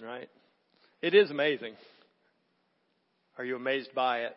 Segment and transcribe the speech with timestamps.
[0.00, 0.28] right?
[1.02, 1.74] It is amazing.
[3.36, 4.36] Are you amazed by it?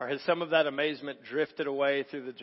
[0.00, 2.34] Or has some of that amazement drifted away through the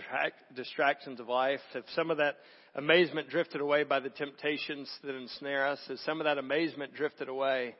[0.55, 1.59] distractions of life?
[1.73, 2.37] Have some of that
[2.75, 5.79] amazement drifted away by the temptations that ensnare us?
[5.87, 7.75] Has some of that amazement drifted away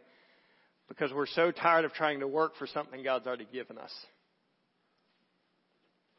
[0.90, 3.94] because we're so tired of trying to work for something God's already given us?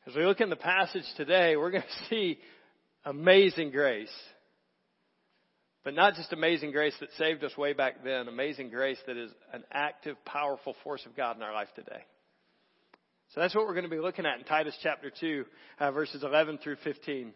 [0.06, 2.38] As we look in the passage today, we're going to see
[3.04, 4.08] amazing grace.
[5.84, 9.32] But not just amazing grace that saved us way back then, amazing grace that is
[9.52, 12.04] an active, powerful force of God in our life today.
[13.34, 15.44] So that's what we're going to be looking at in Titus chapter 2,
[15.80, 17.32] uh, verses 11 through 15.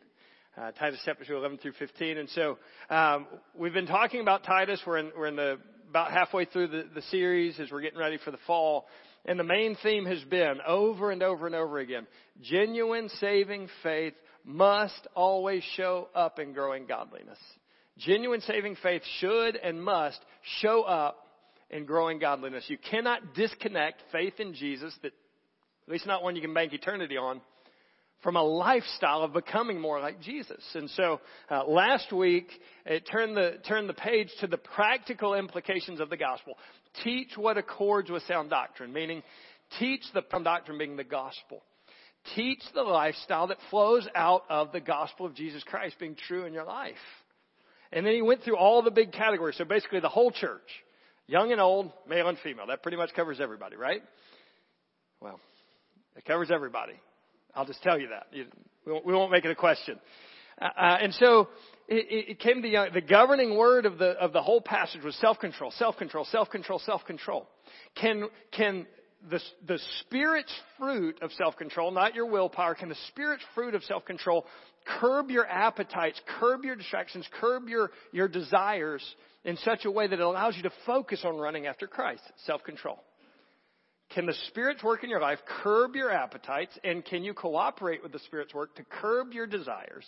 [0.56, 2.18] Uh, Titus chapter 2, 11 through 15.
[2.18, 3.26] And so, um,
[3.58, 4.80] we've been talking about Titus.
[4.86, 5.58] We're in, we're in the,
[5.90, 8.86] about halfway through the, the series as we're getting ready for the fall.
[9.24, 12.06] And the main theme has been over and over and over again.
[12.42, 17.38] Genuine saving faith must always show up in growing godliness.
[17.98, 20.18] Genuine saving faith should and must
[20.60, 21.26] show up
[21.70, 22.64] in growing godliness.
[22.68, 25.12] You cannot disconnect faith in Jesus, that,
[25.86, 27.40] at least not one you can bank eternity on,
[28.22, 30.62] from a lifestyle of becoming more like Jesus.
[30.74, 32.48] And so uh, last week,
[32.84, 36.54] it turned the turned the page to the practical implications of the gospel.
[37.04, 39.22] Teach what accords with sound doctrine, meaning
[39.78, 41.62] teach the doctrine being the gospel.
[42.34, 46.52] Teach the lifestyle that flows out of the gospel of Jesus Christ being true in
[46.52, 46.94] your life.
[47.92, 49.56] And then he went through all the big categories.
[49.56, 50.68] So basically the whole church.
[51.26, 52.66] Young and old, male and female.
[52.68, 54.02] That pretty much covers everybody, right?
[55.20, 55.40] Well,
[56.14, 56.94] it covers everybody.
[57.54, 58.26] I'll just tell you that.
[58.32, 58.46] You,
[58.84, 59.98] we, won't, we, won't, make it a question.
[60.60, 61.48] Uh, uh and so
[61.88, 65.16] it, it came to young, the governing word of the of the whole passage was
[65.16, 67.48] self-control, self-control, self-control, self-control.
[67.96, 68.86] Can can
[69.30, 74.46] the, the Spirit's fruit of self-control, not your willpower, can the Spirit's fruit of self-control
[75.00, 79.04] curb your appetites, curb your distractions, curb your, your desires
[79.44, 82.22] in such a way that it allows you to focus on running after Christ?
[82.44, 82.98] Self-control.
[84.14, 88.12] Can the Spirit's work in your life curb your appetites and can you cooperate with
[88.12, 90.04] the Spirit's work to curb your desires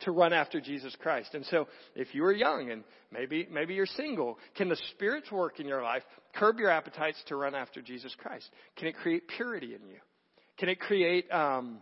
[0.00, 1.34] to run after Jesus Christ.
[1.34, 5.58] And so, if you are young and maybe, maybe you're single, can the Spirit's work
[5.60, 6.02] in your life
[6.34, 8.48] curb your appetites to run after Jesus Christ?
[8.76, 9.98] Can it create purity in you?
[10.58, 11.78] Can it create um,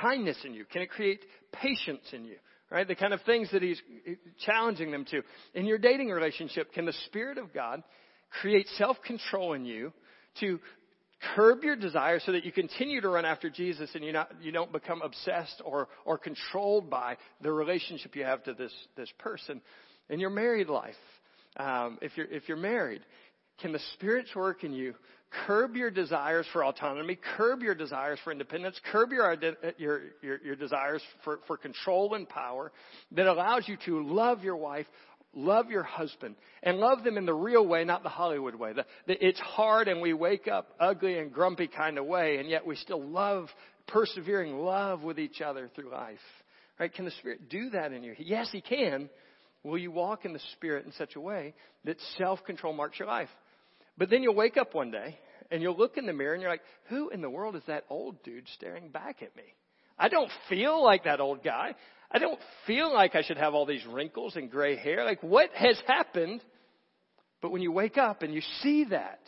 [0.00, 0.64] kindness in you?
[0.66, 2.36] Can it create patience in you?
[2.70, 2.86] Right?
[2.86, 3.80] The kind of things that He's
[4.44, 5.22] challenging them to.
[5.54, 7.82] In your dating relationship, can the Spirit of God
[8.40, 9.92] create self control in you
[10.40, 10.58] to
[11.34, 14.52] curb your desire so that you continue to run after Jesus and you not you
[14.52, 19.60] don't become obsessed or or controlled by the relationship you have to this this person
[20.08, 20.94] in your married life.
[21.56, 23.02] Um, if you're if you're married,
[23.60, 24.94] can the Spirit's work in you
[25.46, 29.36] curb your desires for autonomy, curb your desires for independence, curb your
[29.78, 32.72] your your, your desires for for control and power
[33.12, 34.86] that allows you to love your wife
[35.36, 38.72] love your husband and love them in the real way, not the Hollywood way.
[38.72, 42.48] The, the, it's hard and we wake up ugly and grumpy kind of way, and
[42.48, 43.48] yet we still love,
[43.88, 46.18] persevering love with each other through life.
[46.78, 46.92] Right?
[46.92, 48.14] Can the Spirit do that in you?
[48.18, 49.08] Yes, He can.
[49.62, 53.28] Will you walk in the Spirit in such a way that self-control marks your life?
[53.96, 55.18] But then you'll wake up one day
[55.50, 57.84] and you'll look in the mirror and you're like, who in the world is that
[57.88, 59.44] old dude staring back at me?
[59.98, 61.74] I don't feel like that old guy.
[62.10, 65.04] I don't feel like I should have all these wrinkles and gray hair.
[65.04, 66.40] Like, what has happened?
[67.40, 69.20] But when you wake up and you see that,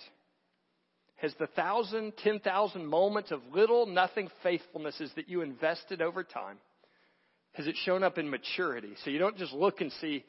[1.17, 6.59] has the thousand, ten thousand moments of little, nothing faithfulnesses that you invested over time,
[7.53, 8.93] has it shown up in maturity?
[9.05, 10.25] So you don't just look and see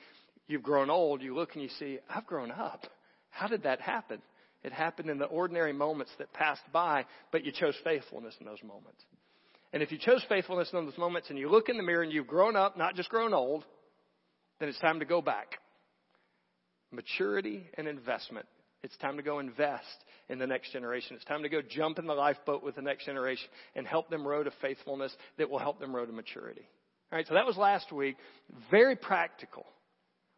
[0.47, 1.21] you've grown old.
[1.21, 2.87] You look and you see, I've grown up.
[3.29, 4.21] How did that happen?
[4.63, 8.63] It happened in the ordinary moments that passed by, but you chose faithfulness in those
[8.63, 9.03] moments.
[9.73, 12.11] And if you chose faithfulness in those moments and you look in the mirror and
[12.11, 13.65] you've grown up, not just grown old,
[14.59, 15.59] then it's time to go back.
[16.91, 18.45] Maturity and investment.
[18.83, 19.83] It's time to go invest
[20.29, 21.15] in the next generation.
[21.15, 24.25] It's time to go jump in the lifeboat with the next generation and help them
[24.25, 26.67] row to faithfulness that will help them row to maturity.
[27.11, 28.17] All right, so that was last week.
[28.69, 29.65] Very practical.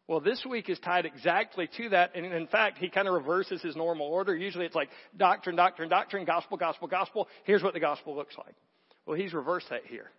[0.08, 2.16] Well, this week is tied exactly to that.
[2.16, 4.36] And in fact, he kind of reverses his normal order.
[4.36, 7.28] Usually it's like doctrine, doctrine, doctrine, gospel, gospel, gospel.
[7.44, 8.54] Here's what the gospel looks like.
[9.06, 10.10] Well, he's reversed that here.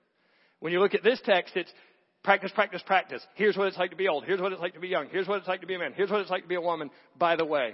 [0.60, 1.72] When you look at this text, it's
[2.24, 3.26] practice, practice, practice.
[3.36, 4.26] Here's what it's like to be old.
[4.26, 5.08] Here's what it's like to be young.
[5.12, 5.94] Here's what it's like to be a man.
[5.96, 6.92] Here's what it's like to be a woman.
[7.18, 7.74] By the way,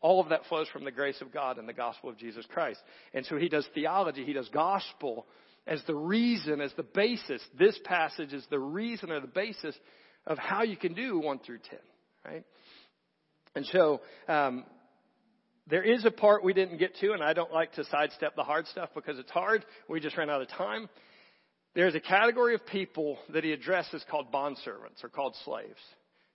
[0.00, 2.80] all of that flows from the grace of God and the gospel of Jesus Christ.
[3.12, 5.26] And so he does theology, he does gospel
[5.66, 7.42] as the reason, as the basis.
[7.58, 9.74] This passage is the reason or the basis
[10.26, 11.78] of how you can do 1 through 10,
[12.24, 12.44] right?
[13.54, 14.64] And so, um,
[15.68, 18.44] there is a part we didn't get to, and I don't like to sidestep the
[18.44, 19.64] hard stuff because it's hard.
[19.88, 20.88] We just ran out of time.
[21.74, 25.78] There's a category of people that he addresses called bondservants or called slaves.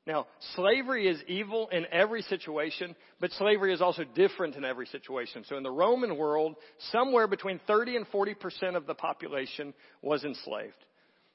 [0.06, 5.46] Now, slavery is evil in every situation, but slavery is also different in every situation.
[5.48, 6.56] So in the Roman world,
[6.92, 10.74] somewhere between 30 and 40% of the population was enslaved.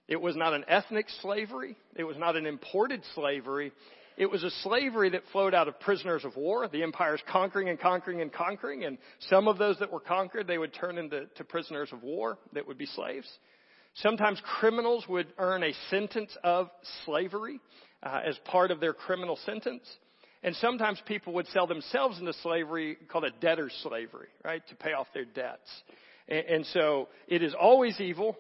[0.07, 1.77] It was not an ethnic slavery.
[1.97, 3.73] It was not an imported slavery.
[4.19, 6.67] It was a slavery that flowed out of prisoners of war.
[6.67, 8.99] The empire's conquering and conquering and conquering, and
[9.31, 12.77] some of those that were conquered, they would turn into prisoners of war that would
[12.77, 13.29] be slaves.
[13.95, 16.69] Sometimes criminals would earn a sentence of
[17.05, 17.61] slavery
[18.03, 19.89] uh, as part of their criminal sentence.
[20.43, 24.95] And sometimes people would sell themselves into slavery called a debtor's slavery, right, to pay
[24.95, 25.71] off their debts.
[26.29, 28.37] And, and so it is always evil,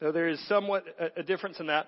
[0.00, 1.86] though there is somewhat a, a difference in that.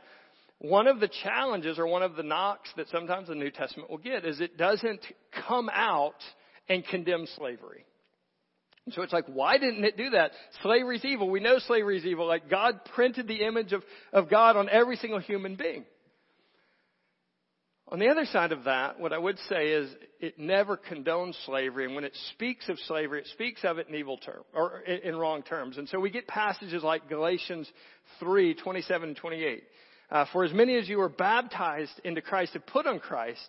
[0.58, 3.98] One of the challenges or one of the knocks that sometimes the New Testament will
[3.98, 5.04] get is it doesn't
[5.46, 6.14] come out
[6.68, 7.84] and condemn slavery.
[8.90, 10.32] So it's like, why didn't it do that?
[10.62, 11.30] Slavery's evil.
[11.30, 12.26] We know slavery's evil.
[12.26, 15.84] Like God printed the image of, of God on every single human being.
[17.88, 21.84] On the other side of that, what I would say is it never condones slavery,
[21.84, 25.14] and when it speaks of slavery, it speaks of it in evil terms or in
[25.14, 25.76] wrong terms.
[25.76, 27.70] And so we get passages like Galatians
[28.20, 29.62] 3, 27 and 28.
[30.10, 33.48] Uh, For as many as you are baptized into Christ have put on Christ,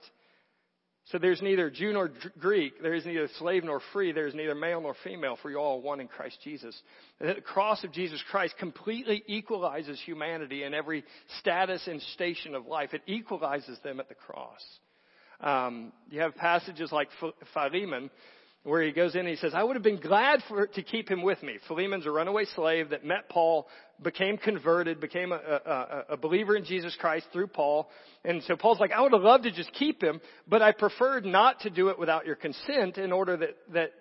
[1.10, 2.10] so there's neither Jew nor
[2.40, 5.58] Greek, there is neither slave nor free, there is neither male nor female, for you
[5.58, 6.76] all are one in Christ Jesus.
[7.20, 11.04] The cross of Jesus Christ completely equalizes humanity in every
[11.40, 12.96] status and station of life.
[12.96, 14.62] It equalizes them at the cross.
[15.42, 17.10] Um, you have passages like
[17.54, 18.10] Philemon,
[18.64, 21.08] where he goes in and he says, I would have been glad for, to keep
[21.08, 21.60] him with me.
[21.68, 23.68] Philemon's a runaway slave that met Paul,
[24.02, 27.90] became converted, became a, a, a, believer in Jesus Christ through Paul.
[28.24, 31.26] And so Paul's like, I would have loved to just keep him, but I preferred
[31.26, 33.92] not to do it without your consent in order that, that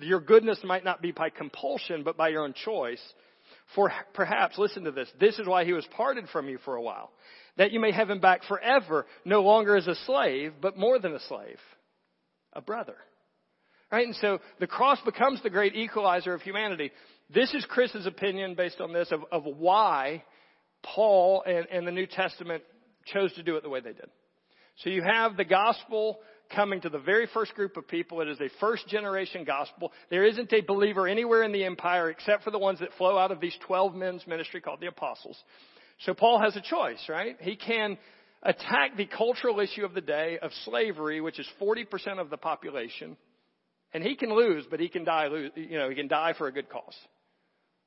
[0.00, 3.02] your goodness might not be by compulsion, but by your own choice.
[3.74, 6.82] For perhaps, listen to this, this is why he was parted from you for a
[6.82, 7.10] while.
[7.56, 11.14] That you may have him back forever, no longer as a slave, but more than
[11.14, 11.58] a slave,
[12.52, 12.96] a brother
[13.90, 14.06] Right?
[14.06, 16.92] And so the cross becomes the great equalizer of humanity.
[17.32, 20.24] This is Chris's opinion based on this of, of why
[20.82, 22.62] Paul and, and the New Testament
[23.06, 24.10] chose to do it the way they did.
[24.82, 26.18] So you have the gospel
[26.54, 28.20] coming to the very first group of people.
[28.20, 29.92] It is a first generation gospel.
[30.10, 33.30] There isn't a believer anywhere in the empire except for the ones that flow out
[33.30, 35.36] of these 12 men's ministry called the apostles.
[36.00, 37.36] So Paul has a choice, right?
[37.40, 37.98] He can
[38.42, 43.16] attack the cultural issue of the day of slavery, which is 40% of the population,
[43.92, 46.52] and he can lose, but he can die, you know, he can die for a
[46.52, 46.96] good cause.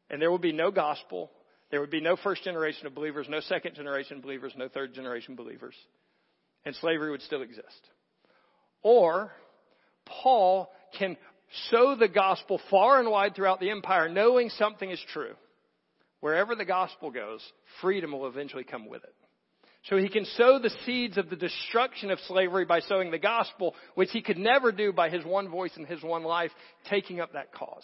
[0.09, 1.31] And there will be no gospel.
[1.71, 5.35] There would be no first generation of believers, no second generation believers, no third generation
[5.35, 5.75] believers.
[6.65, 7.89] And slavery would still exist.
[8.81, 9.31] Or,
[10.05, 11.17] Paul can
[11.69, 15.33] sow the gospel far and wide throughout the empire, knowing something is true.
[16.19, 17.41] Wherever the gospel goes,
[17.81, 19.13] freedom will eventually come with it.
[19.89, 23.75] So he can sow the seeds of the destruction of slavery by sowing the gospel,
[23.95, 26.51] which he could never do by his one voice and his one life,
[26.89, 27.83] taking up that cause.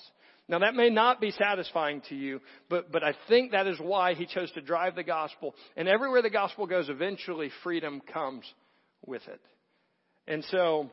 [0.50, 4.16] Now that may not be satisfying to you, but, but I think that is why
[4.16, 5.56] he chose to drive the gospel.
[5.78, 8.44] And everywhere the gospel goes, eventually freedom comes
[9.06, 9.40] with it.
[10.28, 10.90] And so,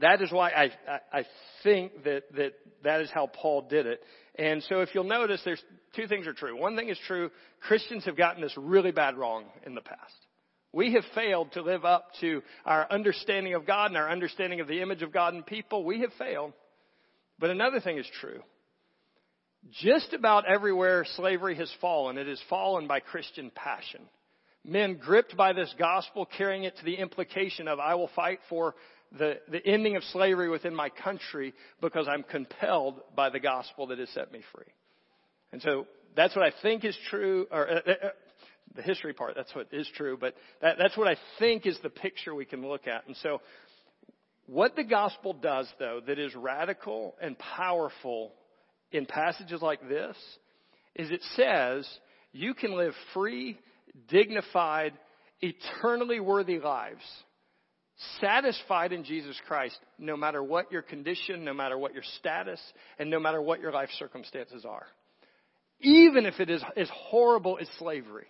[0.00, 1.26] that is why I, I, I
[1.62, 4.00] think that, that that is how Paul did it.
[4.36, 5.62] And so if you'll notice, there's
[5.94, 6.58] two things are true.
[6.58, 7.30] One thing is true,
[7.60, 10.14] Christians have gotten this really bad wrong in the past.
[10.72, 14.68] We have failed to live up to our understanding of God and our understanding of
[14.68, 15.84] the image of God in people.
[15.84, 16.54] We have failed.
[17.38, 18.40] But another thing is true.
[19.70, 24.02] Just about everywhere slavery has fallen, it has fallen by Christian passion.
[24.64, 28.74] Men gripped by this gospel, carrying it to the implication of, I will fight for
[29.18, 33.98] the, the ending of slavery within my country because I'm compelled by the gospel that
[33.98, 34.72] has set me free.
[35.52, 38.08] And so that's what I think is true, or uh, uh, uh,
[38.74, 41.90] the history part, that's what is true, but that, that's what I think is the
[41.90, 43.06] picture we can look at.
[43.06, 43.40] And so
[44.46, 48.32] what the gospel does though that is radical and powerful
[48.92, 50.16] in passages like this
[50.94, 51.88] is it says
[52.32, 53.58] you can live free,
[54.08, 54.92] dignified,
[55.40, 57.02] eternally worthy lives
[58.20, 62.60] satisfied in Jesus Christ no matter what your condition, no matter what your status,
[62.98, 64.86] and no matter what your life circumstances are.
[65.80, 68.26] Even if it is as horrible as slavery.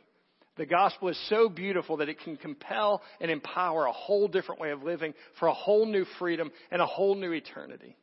[0.56, 4.70] The gospel is so beautiful that it can compel and empower a whole different way
[4.70, 7.96] of living for a whole new freedom and a whole new eternity.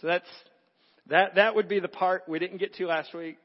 [0.00, 0.28] So that's,
[1.08, 3.36] that, that would be the part we didn't get to last week,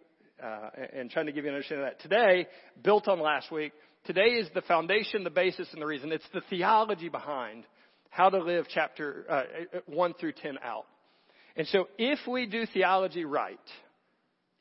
[0.42, 2.01] uh, and trying to give you an understanding of that.
[2.01, 2.48] Today,
[2.84, 3.74] built on last week,
[4.06, 6.12] Today is the foundation, the basis, and the reason.
[6.12, 7.66] It's the theology behind
[8.10, 9.44] how to live chapter uh,
[9.86, 10.86] 1 through 10 out.
[11.56, 13.60] And so if we do theology right,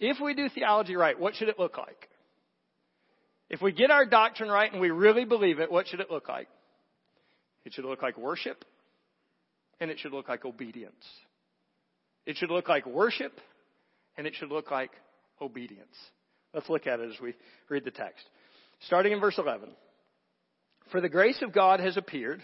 [0.01, 2.09] if we do theology right, what should it look like?
[3.49, 6.29] If we get our doctrine right and we really believe it, what should it look
[6.29, 6.49] like?
[7.65, 8.65] It should look like worship
[9.81, 11.07] and it should look like obedience.
[12.29, 13.33] It should look like worship
[14.19, 14.91] and it should look like
[15.41, 15.97] obedience.
[16.53, 17.35] Let's look at it as we
[17.71, 18.23] read the text.
[18.81, 19.71] Starting in verse 11.
[20.93, 22.43] For the grace of God has appeared,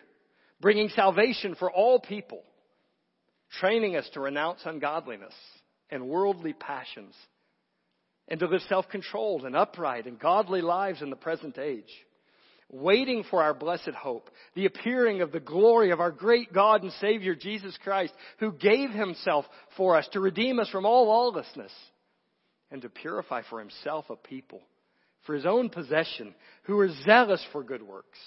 [0.59, 2.43] bringing salvation for all people,
[3.61, 5.35] training us to renounce ungodliness
[5.91, 7.15] and worldly passions,
[8.29, 11.93] and to live self-controlled and upright and godly lives in the present age,
[12.71, 16.93] waiting for our blessed hope, the appearing of the glory of our great God and
[17.01, 19.45] Savior Jesus Christ, who gave himself
[19.77, 21.73] for us to redeem us from all lawlessness
[22.71, 24.63] and to purify for himself a people
[25.25, 28.19] for his own possession who are zealous for good works.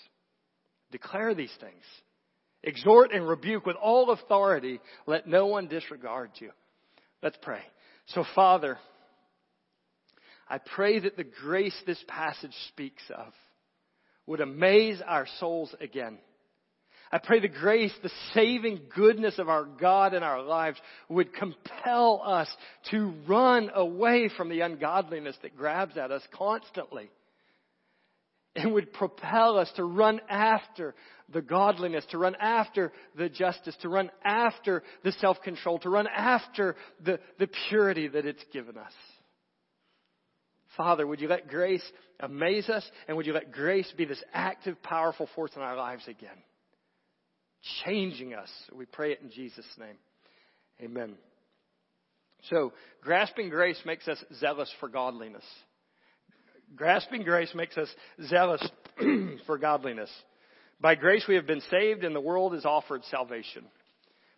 [0.91, 1.83] Declare these things.
[2.63, 4.79] Exhort and rebuke with all authority.
[5.05, 6.51] Let no one disregard you.
[7.21, 7.61] Let's pray.
[8.07, 8.77] So Father,
[10.49, 13.33] I pray that the grace this passage speaks of
[14.27, 16.19] would amaze our souls again.
[17.11, 22.21] I pray the grace, the saving goodness of our God in our lives would compel
[22.23, 22.49] us
[22.91, 27.09] to run away from the ungodliness that grabs at us constantly.
[28.55, 30.95] And would propel us to run after
[31.31, 36.75] the godliness, to run after the justice, to run after the self-control, to run after
[37.05, 38.93] the, the purity that it's given us.
[40.77, 41.83] Father, would you let grace
[42.19, 46.07] amaze us and would you let grace be this active, powerful force in our lives
[46.07, 46.37] again?
[47.85, 48.49] changing us.
[48.73, 49.97] We pray it in Jesus' name.
[50.81, 51.15] Amen.
[52.49, 55.43] So, grasping grace makes us zealous for godliness.
[56.75, 57.89] Grasping grace makes us
[58.27, 58.65] zealous
[59.45, 60.09] for godliness.
[60.79, 63.63] By grace we have been saved and the world is offered salvation.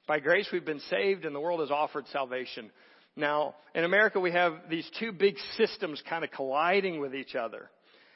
[0.08, 2.72] By grace we've been saved and the world is offered salvation.
[3.20, 7.70] Now, in America we have these two big systems kind of colliding with each other.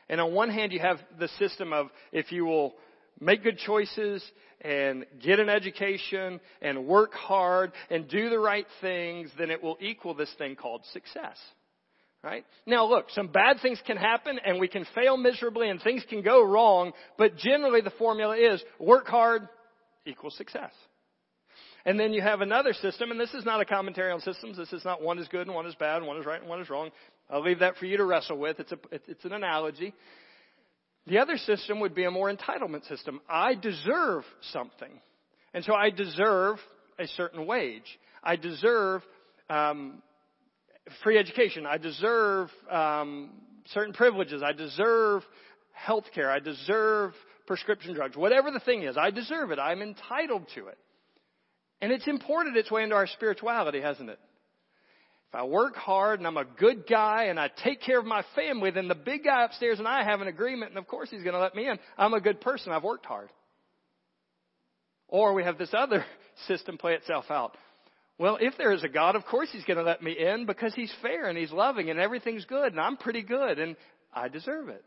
[0.10, 2.76] And on one hand you have the system of if you will
[3.20, 4.24] make good choices
[4.62, 9.78] and get an education and work hard and do the right things, then it will
[9.82, 11.38] equal this thing called success.
[12.24, 12.46] Right?
[12.66, 16.22] Now look, some bad things can happen and we can fail miserably and things can
[16.22, 19.50] go wrong, but generally the formula is work hard
[20.06, 20.72] equals success.
[21.86, 24.58] And then you have another system, and this is not a commentary on systems.
[24.58, 26.50] This is not one is good and one is bad, and one is right and
[26.50, 26.92] one is wrong.
[27.30, 28.60] I'll leave that for you to wrestle with.
[28.60, 29.94] It's a, it's an analogy.
[31.08, 33.20] The other system would be a more entitlement system.
[33.30, 34.92] I deserve something.
[35.54, 36.58] And so I deserve
[36.98, 38.00] a certain wage.
[38.24, 39.02] I deserve
[39.50, 40.02] um,
[41.04, 41.66] free education.
[41.66, 43.32] I deserve um,
[43.74, 44.42] certain privileges.
[44.42, 45.24] I deserve
[45.74, 46.32] health care.
[46.32, 47.14] I deserve
[47.46, 48.16] prescription drugs.
[48.16, 49.60] Whatever the thing is, I deserve it.
[49.60, 50.78] I'm entitled to it.
[51.84, 54.18] And it's imported its way into our spirituality, hasn't it?
[55.28, 58.24] If I work hard and I'm a good guy and I take care of my
[58.38, 61.24] family, then the big guy upstairs and I have an agreement and of course he's
[61.24, 61.78] going to let me in.
[61.98, 62.72] I'm a good person.
[62.72, 63.28] I've worked hard.
[65.10, 66.06] Or we have this other
[66.48, 67.58] system play itself out.
[68.18, 70.74] Well, if there is a God, of course he's going to let me in because
[70.74, 73.76] he's fair and he's loving and everything's good and I'm pretty good and
[74.14, 74.86] I deserve it.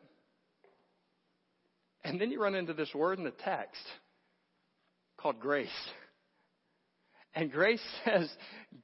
[2.04, 3.82] And then you run into this word in the text
[5.18, 5.68] called grace.
[7.36, 8.28] And grace says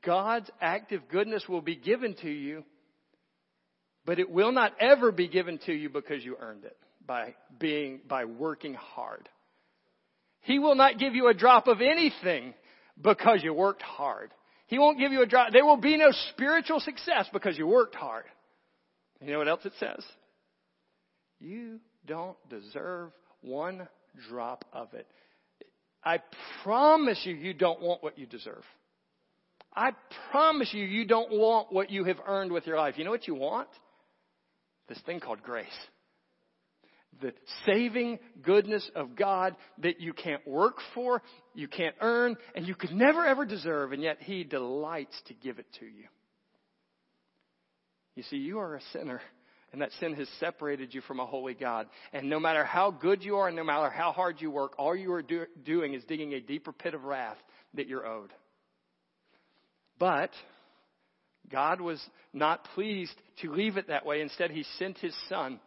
[0.05, 2.63] God's active goodness will be given to you,
[4.05, 8.01] but it will not ever be given to you because you earned it by being,
[8.07, 9.29] by working hard.
[10.43, 12.55] He will not give you a drop of anything
[13.01, 14.31] because you worked hard.
[14.67, 15.53] He won't give you a drop.
[15.53, 18.25] There will be no spiritual success because you worked hard.
[19.21, 20.05] You know what else it says?
[21.39, 23.87] You don't deserve one
[24.29, 25.07] drop of it.
[26.05, 26.19] I
[26.63, 28.65] promise you, you don't want what you deserve.
[29.75, 29.93] I
[30.31, 32.95] promise you, you don't want what you have earned with your life.
[32.99, 33.69] You know what you want?
[34.89, 35.67] This thing called grace.
[37.21, 37.33] The
[37.67, 41.23] saving goodness of God that you can't work for,
[41.55, 45.59] you can't earn, and you could never ever deserve, and yet He delights to give
[45.59, 46.05] it to you.
[48.17, 49.21] You see, you are a sinner
[49.73, 51.87] and that sin has separated you from a holy God.
[52.13, 54.95] And no matter how good you are and no matter how hard you work, all
[54.95, 57.39] you are do- doing is digging a deeper pit of wrath
[57.75, 58.31] that you're owed.
[59.99, 60.31] But
[61.51, 62.03] God was
[62.33, 64.21] not pleased to leave it that way.
[64.21, 65.59] Instead, He sent His Son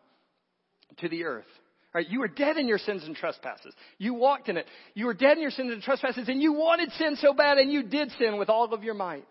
[0.98, 1.46] to the earth.
[1.94, 2.08] Right?
[2.10, 3.74] You were dead in your sins and trespasses.
[3.98, 4.68] You walked in it.
[4.96, 7.72] You were dead in your sins and trespasses, and you wanted sin so bad, and
[7.72, 9.28] you did sin with all of your might.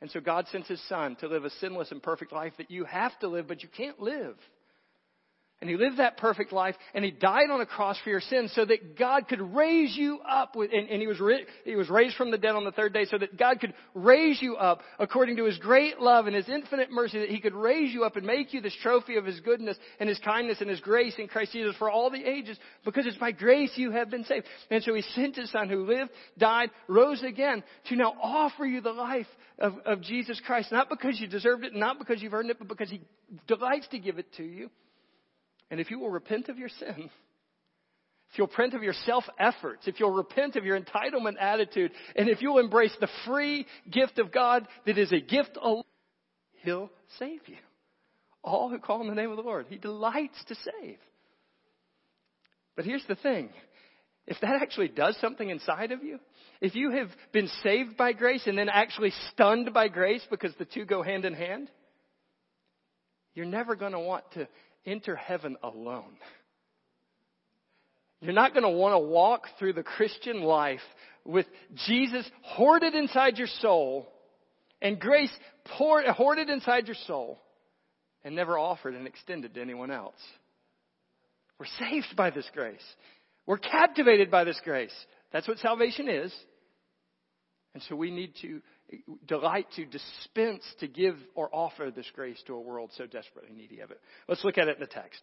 [0.00, 2.84] And so God sent His Son to live a sinless and perfect life that you
[2.84, 4.36] have to live, but you can't live.
[5.60, 8.52] And he lived that perfect life, and he died on a cross for your sins
[8.54, 11.20] so that God could raise you up with, and, and he was
[11.64, 14.40] he was raised from the dead on the third day so that God could raise
[14.40, 17.92] you up according to his great love and his infinite mercy that he could raise
[17.92, 20.78] you up and make you this trophy of his goodness and his kindness and his
[20.78, 24.24] grace in Christ Jesus for all the ages because it's by grace you have been
[24.24, 24.46] saved.
[24.70, 28.80] And so he sent his son who lived, died, rose again to now offer you
[28.80, 29.26] the life
[29.58, 32.68] of, of Jesus Christ, not because you deserved it, not because you've earned it, but
[32.68, 33.00] because he
[33.48, 34.70] delights to give it to you.
[35.70, 37.10] And if you will repent of your sin,
[38.30, 42.28] if you'll repent of your self efforts, if you'll repent of your entitlement attitude, and
[42.28, 45.84] if you'll embrace the free gift of God that is a gift alone,
[46.62, 47.56] He'll save you.
[48.42, 50.98] All who call on the name of the Lord, He delights to save.
[52.76, 53.50] But here's the thing
[54.26, 56.18] if that actually does something inside of you,
[56.60, 60.66] if you have been saved by grace and then actually stunned by grace because the
[60.66, 61.70] two go hand in hand,
[63.34, 64.46] you're never going to want to
[64.88, 66.16] enter heaven alone.
[68.20, 70.80] You're not going to want to walk through the Christian life
[71.24, 71.46] with
[71.86, 74.08] Jesus hoarded inside your soul
[74.82, 75.30] and grace
[75.76, 77.40] poured, hoarded inside your soul
[78.24, 80.18] and never offered and extended to anyone else.
[81.58, 82.84] We're saved by this grace.
[83.46, 84.94] We're captivated by this grace.
[85.32, 86.32] That's what salvation is.
[87.74, 88.60] And so we need to
[89.26, 93.80] delight to dispense, to give or offer this grace to a world so desperately needy
[93.80, 94.00] of it.
[94.28, 95.20] Let's look at it in the text.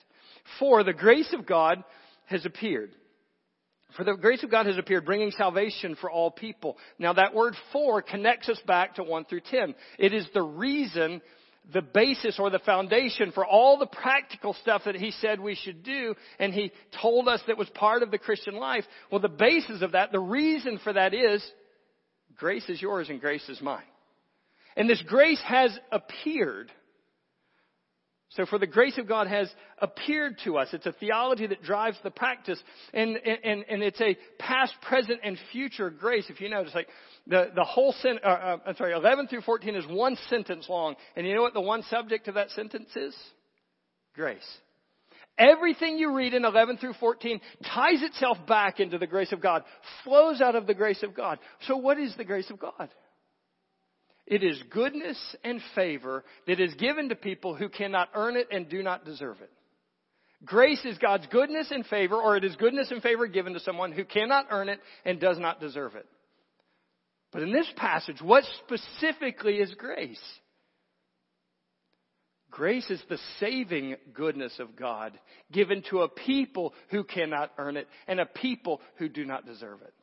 [0.59, 1.83] For the grace of God
[2.25, 2.91] has appeared.
[3.97, 6.77] For the grace of God has appeared, bringing salvation for all people.
[6.99, 9.73] Now that word for connects us back to 1 through 10.
[9.97, 11.21] It is the reason,
[11.73, 15.83] the basis or the foundation for all the practical stuff that he said we should
[15.83, 18.83] do and he told us that was part of the Christian life.
[19.11, 21.43] Well, the basis of that, the reason for that is
[22.37, 23.83] Grace is yours and grace is mine.
[24.75, 26.71] And this grace has appeared.
[28.29, 29.49] So for the grace of God has
[29.79, 30.67] appeared to us.
[30.73, 32.61] It's a theology that drives the practice.
[32.93, 36.25] And, and, and it's a past, present, and future grace.
[36.29, 36.89] If you notice, like
[37.27, 40.95] the, the whole sen- uh, uh, I'm sorry, 11 through 14 is one sentence long.
[41.15, 43.15] And you know what the one subject of that sentence is?
[44.13, 44.57] Grace.
[45.37, 47.41] Everything you read in 11 through 14
[47.73, 49.63] ties itself back into the grace of God,
[50.03, 51.39] flows out of the grace of God.
[51.67, 52.89] So what is the grace of God?
[54.25, 58.69] It is goodness and favor that is given to people who cannot earn it and
[58.69, 59.51] do not deserve it.
[60.43, 63.91] Grace is God's goodness and favor, or it is goodness and favor given to someone
[63.91, 66.05] who cannot earn it and does not deserve it.
[67.31, 70.21] But in this passage, what specifically is grace?
[72.55, 75.19] Grace is the saving goodness of God
[75.51, 79.81] given to a people who cannot earn it and a people who do not deserve
[79.81, 79.93] it.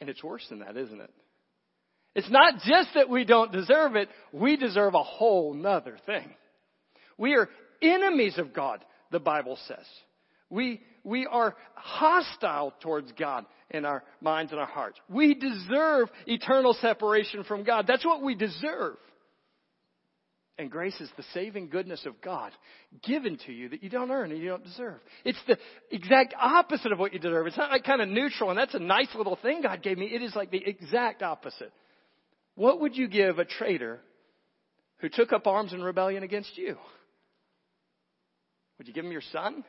[0.00, 1.10] And it's worse than that, isn't it?
[2.14, 6.30] It's not just that we don't deserve it, we deserve a whole nother thing.
[7.18, 7.48] We are
[7.82, 9.86] enemies of God, the Bible says.
[10.48, 15.00] We, we are hostile towards God in our minds and our hearts.
[15.08, 17.88] We deserve eternal separation from God.
[17.88, 18.96] That's what we deserve.
[20.60, 22.52] And grace is the saving goodness of God
[23.02, 25.00] given to you that you don't earn and you don't deserve.
[25.24, 25.56] It's the
[25.90, 27.46] exact opposite of what you deserve.
[27.46, 30.08] It's not like kind of neutral and that's a nice little thing God gave me.
[30.12, 31.72] It is like the exact opposite.
[32.56, 34.00] What would you give a traitor
[34.98, 36.76] who took up arms in rebellion against you?
[38.76, 39.64] Would you give him your son?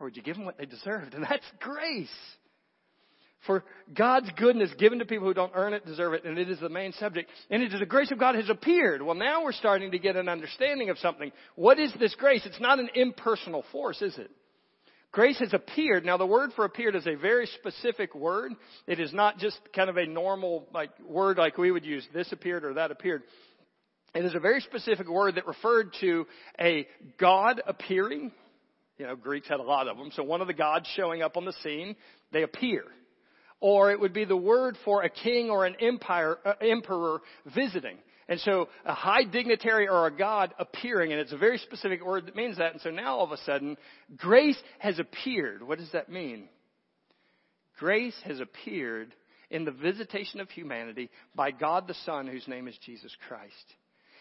[0.00, 1.14] Or would you give them what they deserved?
[1.14, 2.08] And that's grace
[3.46, 6.58] for God's goodness given to people who don't earn it, deserve it, and it is
[6.60, 7.30] the main subject.
[7.50, 9.02] And it is the grace of God has appeared.
[9.02, 11.30] Well, now we're starting to get an understanding of something.
[11.54, 12.42] What is this grace?
[12.44, 14.30] It's not an impersonal force, is it?
[15.12, 16.04] Grace has appeared.
[16.04, 18.52] Now the word for appeared is a very specific word.
[18.86, 22.30] It is not just kind of a normal like word like we would use this
[22.32, 23.22] appeared or that appeared.
[24.14, 26.26] It is a very specific word that referred to
[26.60, 26.86] a
[27.18, 28.32] God appearing.
[28.98, 30.10] You know, Greeks had a lot of them.
[30.14, 31.96] So one of the gods showing up on the scene,
[32.32, 32.84] they appear
[33.60, 37.20] or it would be the word for a king or an empire, uh, emperor
[37.54, 37.96] visiting.
[38.28, 42.26] And so a high dignitary or a god appearing, and it's a very specific word
[42.26, 42.72] that means that.
[42.72, 43.76] And so now all of a sudden,
[44.16, 45.62] grace has appeared.
[45.62, 46.48] What does that mean?
[47.78, 49.14] Grace has appeared
[49.50, 53.52] in the visitation of humanity by God the Son, whose name is Jesus Christ.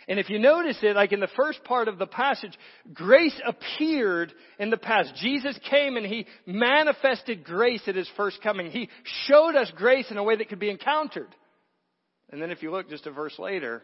[0.07, 2.55] And if you notice it, like in the first part of the passage,
[2.93, 5.15] grace appeared in the past.
[5.15, 8.69] Jesus came and He manifested grace at His first coming.
[8.69, 8.89] He
[9.27, 11.33] showed us grace in a way that could be encountered.
[12.31, 13.83] And then if you look just a verse later,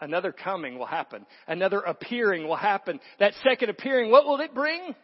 [0.00, 1.24] another coming will happen.
[1.46, 3.00] Another appearing will happen.
[3.18, 4.94] That second appearing, what will it bring?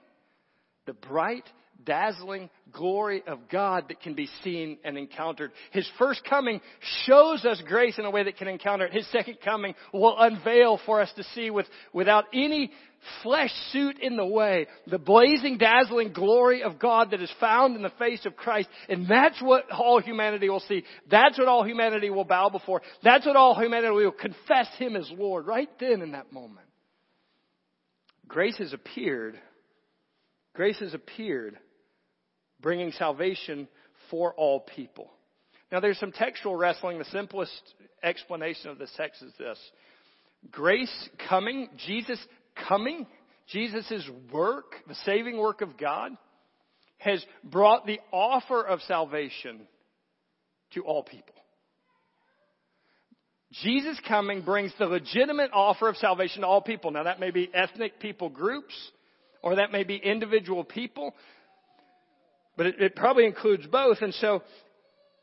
[0.87, 1.45] The bright
[1.85, 5.53] dazzling glory of God that can be seen and encountered.
[5.73, 6.61] His first coming
[7.07, 8.93] shows us grace in a way that can encounter it.
[8.93, 12.73] His second coming will unveil for us to see with, without any
[13.23, 17.83] flesh suit in the way, the blazing, dazzling glory of God that is found in
[17.83, 18.69] the face of Christ.
[18.89, 20.85] And that's what all humanity will see.
[21.11, 22.83] That's what all humanity will bow before.
[23.03, 26.67] That's what all humanity will confess Him as Lord right then in that moment.
[28.27, 29.39] Grace has appeared.
[30.55, 31.57] Grace has appeared,
[32.61, 33.69] bringing salvation
[34.11, 35.11] for all people.
[35.71, 36.99] Now there's some textual wrestling.
[36.99, 37.53] The simplest
[38.03, 39.59] explanation of this text is this.
[40.51, 42.19] Grace coming, Jesus
[42.69, 43.07] coming,
[43.49, 46.13] Jesus' work, the saving work of God,
[46.99, 49.61] has brought the offer of salvation
[50.75, 51.35] to all people.
[53.63, 56.91] Jesus coming brings the legitimate offer of salvation to all people.
[56.91, 58.75] Now that may be ethnic people groups,
[59.43, 61.15] or that may be individual people,
[62.59, 63.99] but it, it probably includes both.
[64.03, 64.43] And so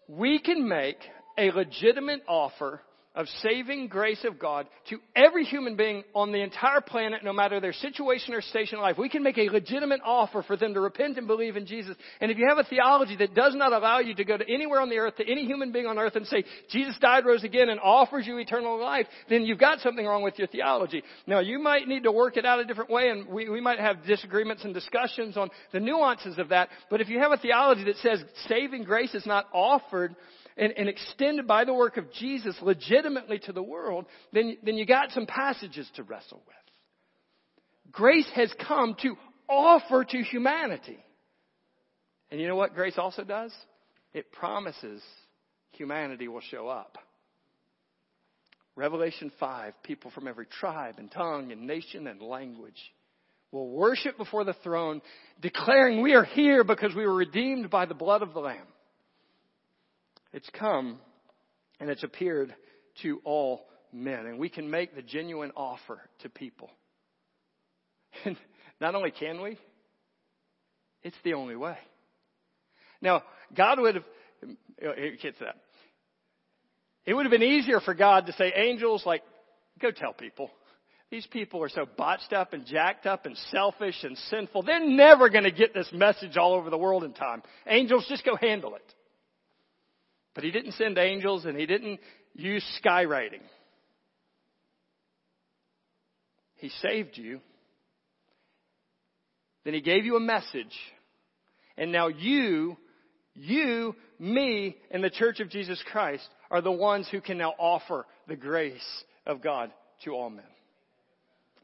[0.08, 0.98] we can make
[1.38, 2.82] a legitimate offer
[3.16, 7.60] of saving grace of God to every human being on the entire planet, no matter
[7.60, 8.98] their situation or station in life.
[8.98, 11.96] We can make a legitimate offer for them to repent and believe in Jesus.
[12.20, 14.82] And if you have a theology that does not allow you to go to anywhere
[14.82, 17.70] on the earth, to any human being on earth and say, Jesus died, rose again,
[17.70, 21.04] and offers you eternal life, then you've got something wrong with your theology.
[21.26, 23.80] Now, you might need to work it out a different way, and we, we might
[23.80, 26.70] have disagreements and discussions on the nuances of that.
[26.90, 30.16] But if you have a theology that says saving grace is not offered,
[30.58, 34.86] and, and extended by the work of Jesus legitimately to the world, then, then you
[34.86, 36.56] got some passages to wrestle with.
[37.92, 39.16] Grace has come to
[39.50, 40.98] offer to humanity.
[42.32, 43.54] And you know what grace also does?
[44.14, 45.02] It promises
[45.72, 46.98] humanity will show up.
[48.76, 52.80] Revelation 5, people from every tribe and tongue and nation and language
[53.52, 55.02] will worship before the throne,
[55.42, 58.68] declaring we are here because we were redeemed by the blood of the Lamb.
[60.36, 61.00] It's come
[61.80, 62.54] and it's appeared
[63.04, 63.62] to all
[63.94, 64.26] men.
[64.26, 66.70] And we can make the genuine offer to people.
[68.26, 68.36] And
[68.82, 69.58] not only can we,
[71.04, 71.78] it's the only way.
[73.02, 73.24] Now,
[73.56, 74.04] God would have,
[74.78, 75.56] here gets that.
[77.06, 79.22] It would have been easier for God to say, angels, like,
[79.82, 80.52] go tell people.
[81.12, 84.64] These people are so botched up and jacked up and selfish and sinful.
[84.64, 87.42] They're never going to get this message all over the world in time.
[87.68, 88.94] Angels, just go handle it.
[90.36, 92.00] But he didn't send angels and he didn't
[92.36, 93.42] use skywriting.
[96.58, 97.40] He saved you.
[99.64, 100.76] Then he gave you a message.
[101.78, 102.78] And now you,
[103.34, 108.06] you, me, and the church of Jesus Christ are the ones who can now offer
[108.28, 109.72] the grace of God
[110.04, 110.46] to all men.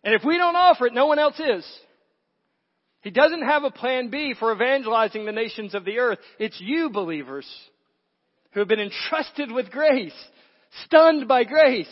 [0.04, 1.66] And if we don't offer it, no one else is.
[3.02, 6.20] He doesn't have a plan B for evangelizing the nations of the earth.
[6.40, 7.46] It's you, believers
[8.52, 10.14] who have been entrusted with grace,
[10.86, 11.88] stunned by grace,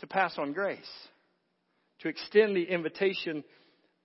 [0.00, 0.78] to pass on grace,
[2.00, 3.42] to extend the invitation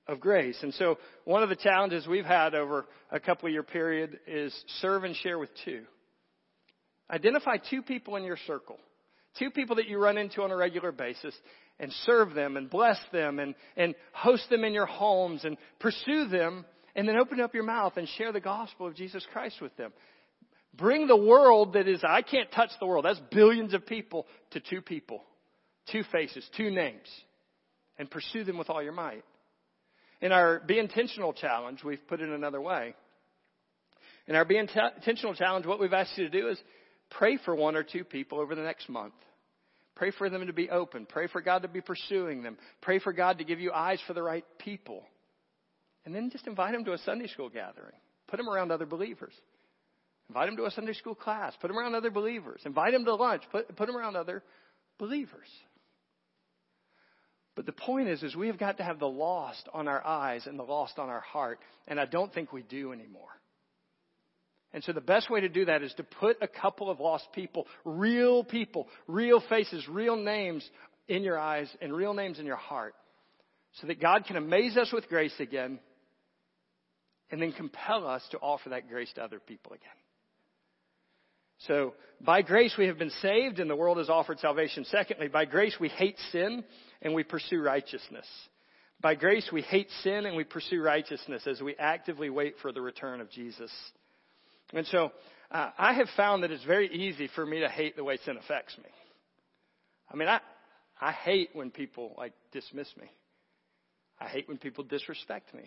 [0.08, 0.58] of grace.
[0.62, 5.04] And so one of the challenges we've had over a couple year period is serve
[5.04, 5.84] and share with two.
[7.10, 8.78] Identify two people in your circle.
[9.38, 11.36] Two people that you run into on a regular basis
[11.80, 16.28] and serve them and bless them and, and host them in your homes and pursue
[16.28, 16.66] them
[16.96, 19.94] and then open up your mouth and share the gospel of Jesus Christ with them.
[20.76, 23.06] Bring the world that is, I can't touch the world.
[23.06, 25.24] That's billions of people to two people,
[25.92, 27.08] two faces, two names,
[27.98, 29.24] and pursue them with all your might.
[30.22, 32.96] In our Be Intentional challenge, we've put it another way.
[34.28, 36.60] In our Be Intentional challenge, what we've asked you to do is
[37.10, 39.14] pray for one or two people over the next month.
[39.96, 41.06] Pray for them to be open.
[41.06, 42.58] Pray for God to be pursuing them.
[42.82, 45.04] Pray for God to give you eyes for the right people.
[46.06, 47.94] And then just invite them to a Sunday school gathering.
[48.28, 49.34] Put them around other believers.
[50.32, 51.54] Invite them to a Sunday school class.
[51.60, 52.62] Put them around other believers.
[52.64, 53.44] Invite them to lunch.
[53.52, 54.42] Put, put them around other
[54.98, 55.48] believers.
[57.54, 60.48] But the point is, is we have got to have the lost on our eyes
[60.48, 61.60] and the lost on our heart.
[61.86, 63.28] And I don't think we do anymore.
[64.72, 67.28] And so the best way to do that is to put a couple of lost
[67.34, 70.66] people, real people, real faces, real names
[71.10, 72.96] in your eyes and real names in your heart.
[73.82, 75.80] So that God can amaze us with grace again
[77.32, 79.90] and then compel us to offer that grace to other people again.
[81.68, 81.94] So,
[82.24, 84.86] by grace we have been saved and the world has offered salvation.
[84.86, 86.64] Secondly, by grace we hate sin
[87.02, 88.26] and we pursue righteousness.
[89.00, 92.82] By grace we hate sin and we pursue righteousness as we actively wait for the
[92.82, 93.72] return of Jesus.
[94.74, 95.12] And so,
[95.52, 98.38] uh, I have found that it's very easy for me to hate the way sin
[98.38, 98.90] affects me.
[100.12, 100.40] I mean, I,
[101.00, 103.10] I hate when people like dismiss me.
[104.20, 105.64] I hate when people disrespect me.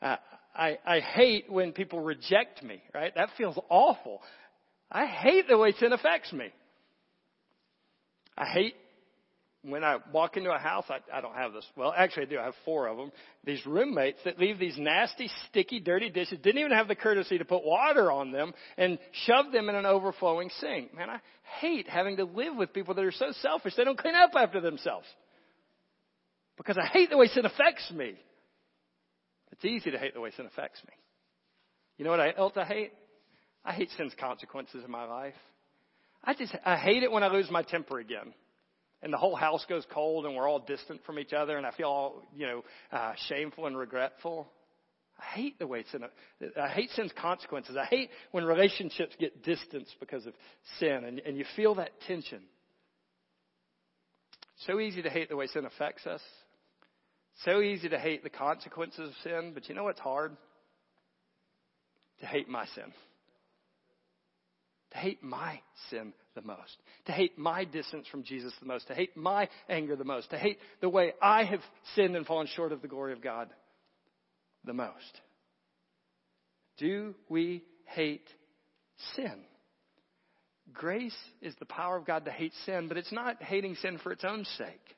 [0.00, 0.16] Uh,
[0.54, 3.14] I, I hate when people reject me, right?
[3.14, 4.20] That feels awful.
[4.92, 6.48] I hate the way sin affects me.
[8.36, 8.74] I hate
[9.64, 11.64] when I walk into a house, I, I don't have this.
[11.76, 12.38] Well, actually, I do.
[12.38, 13.12] I have four of them.
[13.44, 17.44] These roommates that leave these nasty, sticky, dirty dishes, didn't even have the courtesy to
[17.44, 20.94] put water on them and shove them in an overflowing sink.
[20.94, 21.20] Man, I
[21.60, 24.60] hate having to live with people that are so selfish they don't clean up after
[24.60, 25.06] themselves.
[26.56, 28.14] Because I hate the way sin affects me.
[29.52, 30.92] It's easy to hate the way sin affects me.
[31.98, 32.92] You know what else I hate?
[33.64, 35.34] I hate sin's consequences in my life.
[36.24, 38.34] I just, I hate it when I lose my temper again
[39.02, 41.72] and the whole house goes cold and we're all distant from each other and I
[41.72, 44.50] feel all, you know, uh, shameful and regretful.
[45.18, 46.04] I hate the way sin,
[46.60, 47.76] I hate sin's consequences.
[47.76, 50.34] I hate when relationships get distanced because of
[50.78, 52.42] sin and, and you feel that tension.
[54.66, 56.22] So easy to hate the way sin affects us.
[57.44, 60.36] So easy to hate the consequences of sin, but you know what's hard?
[62.20, 62.92] To hate my sin.
[64.92, 66.76] To hate my sin the most,
[67.06, 70.38] to hate my distance from Jesus the most, to hate my anger the most, to
[70.38, 71.60] hate the way I have
[71.94, 73.48] sinned and fallen short of the glory of God
[74.64, 75.20] the most.
[76.78, 78.26] Do we hate
[79.14, 79.44] sin?
[80.72, 84.12] Grace is the power of God to hate sin, but it's not hating sin for
[84.12, 84.96] its own sake.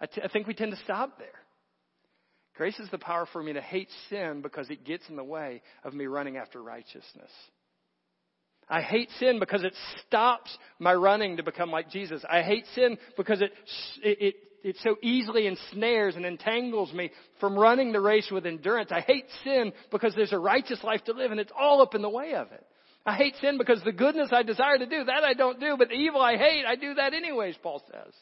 [0.00, 1.28] I, t- I think we tend to stop there.
[2.56, 5.62] Grace is the power for me to hate sin because it gets in the way
[5.84, 7.30] of me running after righteousness.
[8.70, 9.74] I hate sin because it
[10.06, 12.24] stops my running to become like Jesus.
[12.30, 13.52] I hate sin because it,
[14.00, 18.92] it, it, so easily ensnares and entangles me from running the race with endurance.
[18.92, 22.02] I hate sin because there's a righteous life to live and it's all up in
[22.02, 22.64] the way of it.
[23.04, 25.88] I hate sin because the goodness I desire to do, that I don't do, but
[25.88, 28.14] the evil I hate, I do that anyways, Paul says.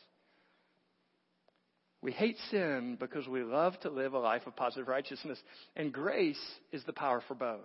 [2.00, 5.38] We hate sin because we love to live a life of positive righteousness,
[5.74, 6.40] and grace
[6.72, 7.58] is the power for both.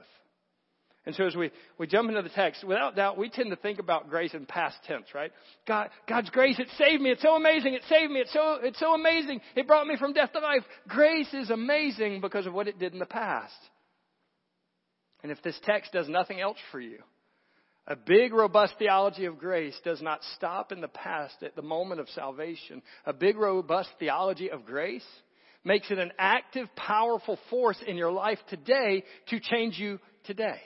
[1.06, 3.80] And so as we, we jump into the text, without doubt, we tend to think
[3.80, 5.32] about grace in past tense, right?
[5.68, 7.12] God, God's grace, it saved me.
[7.12, 7.74] It's so amazing.
[7.74, 8.22] It saved me.
[8.22, 9.42] It's so, it's so amazing.
[9.56, 10.64] It brought me from death to life.
[10.88, 13.54] Grace is amazing because of what it did in the past.
[15.24, 17.00] And if this text does nothing else for you,
[17.86, 22.00] a big, robust theology of grace does not stop in the past at the moment
[22.00, 22.82] of salvation.
[23.06, 25.06] A big, robust theology of grace
[25.66, 30.62] makes it an active, powerful force in your life today to change you today.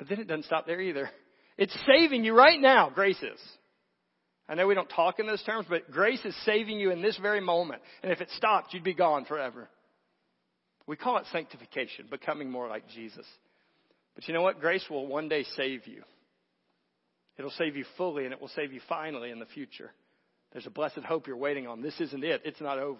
[0.00, 1.10] But then it doesn't stop there either.
[1.58, 3.38] It's saving you right now, grace is.
[4.48, 7.18] I know we don't talk in those terms, but grace is saving you in this
[7.18, 7.82] very moment.
[8.02, 9.68] And if it stopped, you'd be gone forever.
[10.86, 13.26] We call it sanctification, becoming more like Jesus.
[14.14, 14.58] But you know what?
[14.58, 16.02] Grace will one day save you.
[17.38, 19.90] It'll save you fully and it will save you finally in the future.
[20.52, 21.82] There's a blessed hope you're waiting on.
[21.82, 22.40] This isn't it.
[22.46, 22.98] It's not over.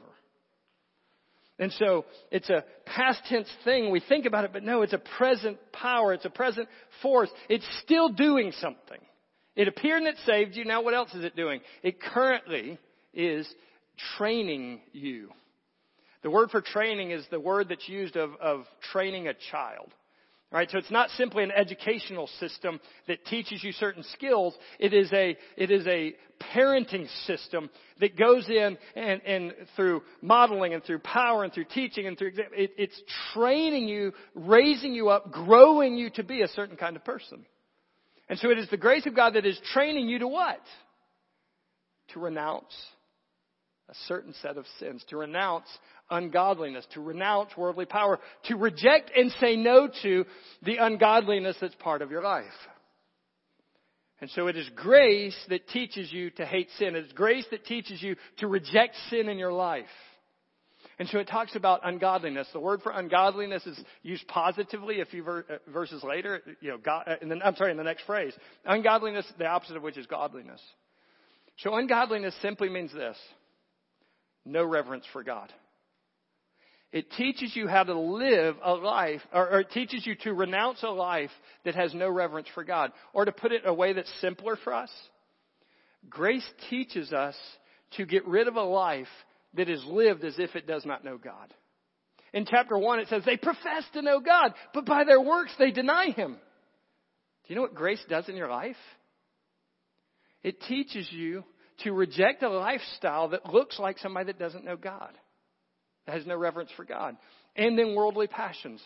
[1.60, 3.90] And so it's a past tense thing.
[3.90, 6.14] We think about it, but no, it's a present power.
[6.14, 6.68] It's a present
[7.02, 7.28] force.
[7.50, 8.98] It's still doing something.
[9.54, 10.64] It appeared and it saved you.
[10.64, 11.60] Now what else is it doing?
[11.82, 12.78] It currently
[13.12, 13.46] is
[14.16, 15.28] training you.
[16.22, 19.92] The word for training is the word that's used of, of training a child.
[20.52, 20.68] Right?
[20.68, 24.52] So it's not simply an educational system that teaches you certain skills.
[24.80, 26.16] It is a, it is a
[26.52, 32.08] parenting system that goes in and, and through modeling and through power and through teaching
[32.08, 33.00] and through, it, it's
[33.32, 37.46] training you, raising you up, growing you to be a certain kind of person.
[38.28, 40.60] And so it is the grace of God that is training you to what?
[42.14, 42.74] To renounce
[43.90, 45.66] a certain set of sins, to renounce
[46.10, 50.24] ungodliness, to renounce worldly power, to reject and say no to
[50.62, 52.44] the ungodliness that's part of your life.
[54.20, 56.94] And so it is grace that teaches you to hate sin.
[56.94, 59.86] It is grace that teaches you to reject sin in your life.
[60.98, 62.46] And so it talks about ungodliness.
[62.52, 66.42] The word for ungodliness is used positively a few uh, verses later.
[66.60, 68.34] You know, God, uh, I'm sorry, in the next phrase.
[68.66, 70.60] Ungodliness, the opposite of which is godliness.
[71.60, 73.16] So ungodliness simply means this
[74.44, 75.52] no reverence for God.
[76.92, 80.82] It teaches you how to live a life, or, or, it teaches you to renounce
[80.82, 81.30] a life
[81.64, 82.90] that has no reverence for God.
[83.12, 84.90] Or to put it in a way that's simpler for us,
[86.08, 87.36] grace teaches us
[87.92, 89.06] to get rid of a life
[89.54, 91.54] that is lived as if it does not know God.
[92.32, 95.70] In chapter 1 it says, they profess to know God, but by their works they
[95.70, 96.32] deny Him.
[96.32, 96.38] Do
[97.48, 98.76] you know what grace does in your life?
[100.42, 101.44] It teaches you
[101.84, 105.10] to reject a lifestyle that looks like somebody that doesn't know God,
[106.06, 107.16] that has no reverence for God,
[107.56, 108.80] and then worldly passions.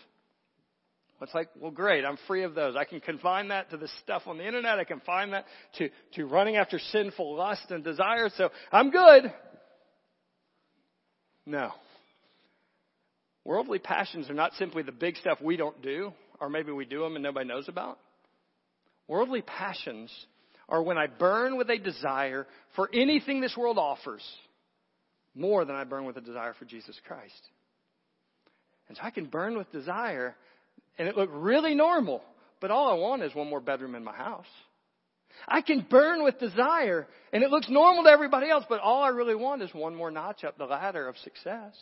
[1.20, 2.76] It's like, well, great, I'm free of those.
[2.76, 4.78] I can confine that to the stuff on the internet.
[4.78, 5.46] I can find that
[5.78, 8.28] to, to running after sinful lust and desire.
[8.36, 9.32] So I'm good.
[11.46, 11.70] No.
[13.44, 17.00] Worldly passions are not simply the big stuff we don't do, or maybe we do
[17.00, 17.98] them and nobody knows about.
[19.08, 20.10] Worldly passions
[20.68, 22.46] or when I burn with a desire
[22.76, 24.22] for anything this world offers
[25.34, 27.32] more than I burn with a desire for Jesus Christ.
[28.88, 30.36] And so I can burn with desire
[30.98, 32.22] and it look really normal,
[32.60, 34.46] but all I want is one more bedroom in my house.
[35.48, 39.08] I can burn with desire and it looks normal to everybody else, but all I
[39.08, 41.74] really want is one more notch up the ladder of success.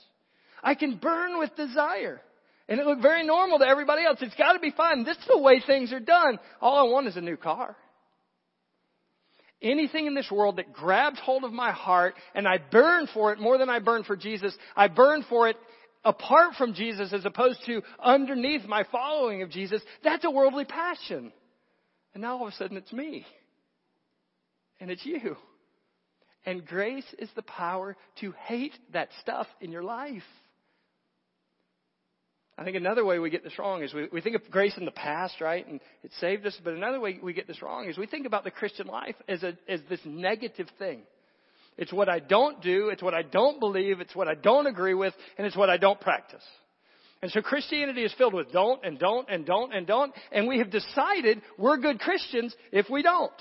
[0.62, 2.20] I can burn with desire
[2.68, 4.18] and it look very normal to everybody else.
[4.22, 5.04] It's got to be fine.
[5.04, 6.38] This is the way things are done.
[6.60, 7.76] All I want is a new car.
[9.62, 13.38] Anything in this world that grabs hold of my heart and I burn for it
[13.38, 15.56] more than I burn for Jesus, I burn for it
[16.04, 21.32] apart from Jesus as opposed to underneath my following of Jesus, that's a worldly passion.
[22.14, 23.24] And now all of a sudden it's me.
[24.80, 25.36] And it's you.
[26.44, 30.22] And grace is the power to hate that stuff in your life.
[32.58, 34.84] I think another way we get this wrong is we, we think of grace in
[34.84, 35.66] the past, right?
[35.66, 36.58] And it saved us.
[36.62, 39.42] But another way we get this wrong is we think about the Christian life as,
[39.42, 41.02] a, as this negative thing.
[41.78, 42.90] It's what I don't do.
[42.90, 44.00] It's what I don't believe.
[44.00, 45.14] It's what I don't agree with.
[45.38, 46.44] And it's what I don't practice.
[47.22, 50.12] And so Christianity is filled with don't and don't and don't and don't.
[50.30, 53.32] And we have decided we're good Christians if we don't.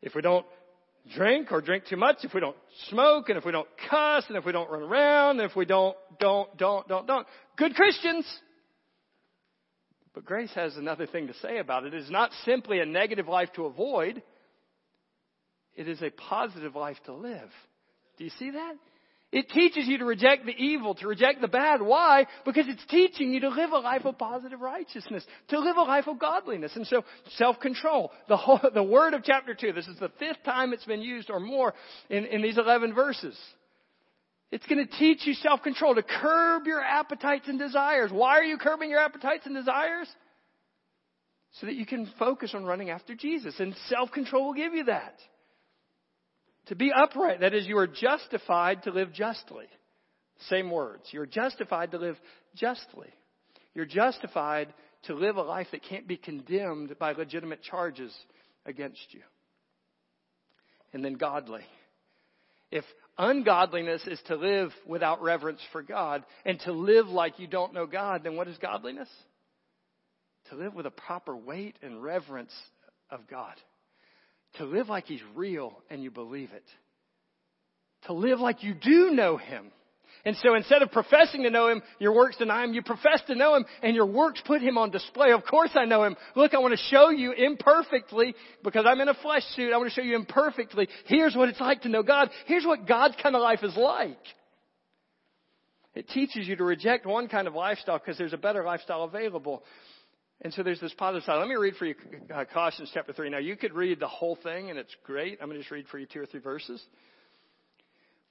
[0.00, 0.46] If we don't
[1.14, 2.56] drink or drink too much, if we don't
[2.88, 5.64] smoke, and if we don't cuss, and if we don't run around, and if we
[5.64, 7.26] don't, don't, don't, don't, don't.
[7.56, 8.26] Good Christians.
[10.14, 11.94] But grace has another thing to say about it.
[11.94, 14.22] It is not simply a negative life to avoid.
[15.76, 17.50] It is a positive life to live.
[18.18, 18.74] Do you see that?
[19.32, 21.80] It teaches you to reject the evil, to reject the bad.
[21.80, 22.26] Why?
[22.44, 26.08] Because it's teaching you to live a life of positive righteousness, to live a life
[26.08, 26.72] of godliness.
[26.74, 27.04] And so,
[27.36, 28.10] self-control.
[28.28, 31.30] The whole, the word of chapter 2, this is the fifth time it's been used
[31.30, 31.74] or more
[32.08, 33.38] in, in these 11 verses.
[34.50, 38.10] It's going to teach you self-control, to curb your appetites and desires.
[38.10, 40.08] Why are you curbing your appetites and desires?
[41.60, 43.60] So that you can focus on running after Jesus.
[43.60, 45.14] And self-control will give you that.
[46.70, 49.66] To be upright, that is, you are justified to live justly.
[50.48, 51.02] Same words.
[51.10, 52.16] You're justified to live
[52.54, 53.08] justly.
[53.74, 54.72] You're justified
[55.06, 58.14] to live a life that can't be condemned by legitimate charges
[58.66, 59.22] against you.
[60.92, 61.62] And then godly.
[62.70, 62.84] If
[63.18, 67.86] ungodliness is to live without reverence for God and to live like you don't know
[67.86, 69.08] God, then what is godliness?
[70.50, 72.54] To live with a proper weight and reverence
[73.10, 73.56] of God
[74.54, 76.64] to live like He's real and you believe it.
[78.06, 79.70] To live like you do know Him.
[80.24, 83.34] And so instead of professing to know Him, your works deny Him, you profess to
[83.34, 85.32] know Him and your works put Him on display.
[85.32, 86.16] Of course I know Him.
[86.36, 89.88] Look, I want to show you imperfectly, because I'm in a flesh suit, I want
[89.88, 90.88] to show you imperfectly.
[91.06, 92.30] Here's what it's like to know God.
[92.46, 94.18] Here's what God's kind of life is like.
[95.94, 99.64] It teaches you to reject one kind of lifestyle because there's a better lifestyle available.
[100.42, 101.36] And so there's this positive side.
[101.36, 101.94] Let me read for you
[102.34, 103.28] uh, Colossians chapter 3.
[103.30, 105.38] Now, you could read the whole thing, and it's great.
[105.40, 106.82] I'm going to just read for you two or three verses.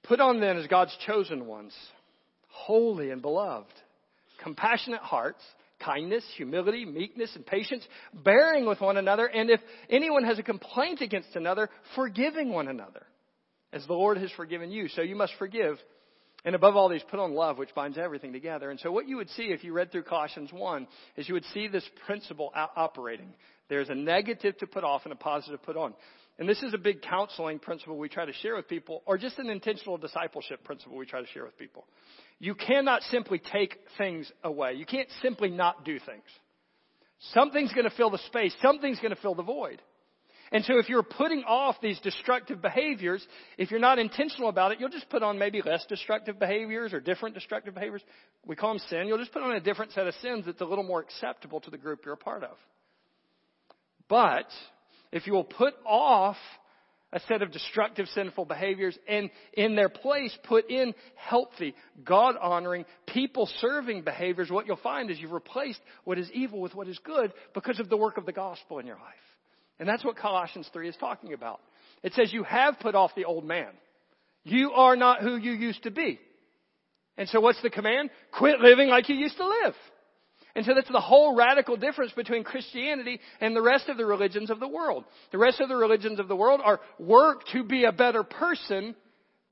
[0.02, 1.72] Put on then as God's chosen ones,
[2.48, 3.72] holy and beloved,
[4.42, 5.42] compassionate hearts,
[5.84, 11.00] kindness, humility, meekness, and patience, bearing with one another, and if anyone has a complaint
[11.00, 13.06] against another, forgiving one another,
[13.72, 14.88] as the Lord has forgiven you.
[14.88, 15.78] So you must forgive
[16.44, 18.70] and above all these, put on love, which binds everything together.
[18.70, 21.44] And so what you would see if you read through Colossians 1 is you would
[21.52, 23.34] see this principle operating.
[23.68, 25.94] There's a negative to put off and a positive put on.
[26.38, 29.38] And this is a big counseling principle we try to share with people, or just
[29.38, 31.86] an intentional discipleship principle we try to share with people.
[32.38, 34.72] You cannot simply take things away.
[34.72, 36.24] You can't simply not do things.
[37.34, 38.54] Something's going to fill the space.
[38.62, 39.82] Something's going to fill the void.
[40.52, 43.24] And so if you're putting off these destructive behaviors,
[43.56, 47.00] if you're not intentional about it, you'll just put on maybe less destructive behaviors or
[47.00, 48.02] different destructive behaviors.
[48.44, 49.04] We call them sin.
[49.06, 51.70] You'll just put on a different set of sins that's a little more acceptable to
[51.70, 52.56] the group you're a part of.
[54.08, 54.46] But
[55.12, 56.36] if you will put off
[57.12, 62.86] a set of destructive, sinful behaviors and in their place put in healthy, God honoring,
[63.06, 66.98] people serving behaviors, what you'll find is you've replaced what is evil with what is
[67.04, 69.29] good because of the work of the gospel in your life.
[69.80, 71.60] And that's what Colossians 3 is talking about.
[72.02, 73.70] It says you have put off the old man.
[74.44, 76.20] You are not who you used to be.
[77.16, 78.10] And so what's the command?
[78.30, 79.74] Quit living like you used to live.
[80.54, 84.50] And so that's the whole radical difference between Christianity and the rest of the religions
[84.50, 85.04] of the world.
[85.32, 88.94] The rest of the religions of the world are work to be a better person,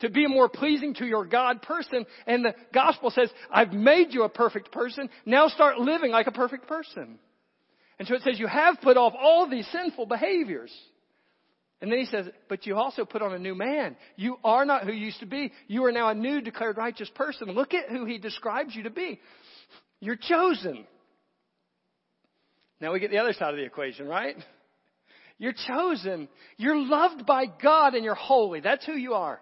[0.00, 2.04] to be a more pleasing to your God person.
[2.26, 5.08] And the gospel says, I've made you a perfect person.
[5.24, 7.18] Now start living like a perfect person.
[7.98, 10.72] And so it says you have put off all these sinful behaviors.
[11.80, 13.96] And then he says, but you also put on a new man.
[14.16, 15.52] You are not who you used to be.
[15.68, 17.50] You are now a new declared righteous person.
[17.52, 19.20] Look at who he describes you to be.
[20.00, 20.86] You're chosen.
[22.80, 24.36] Now we get the other side of the equation, right?
[25.38, 26.28] You're chosen.
[26.56, 28.60] You're loved by God and you're holy.
[28.60, 29.40] That's who you are.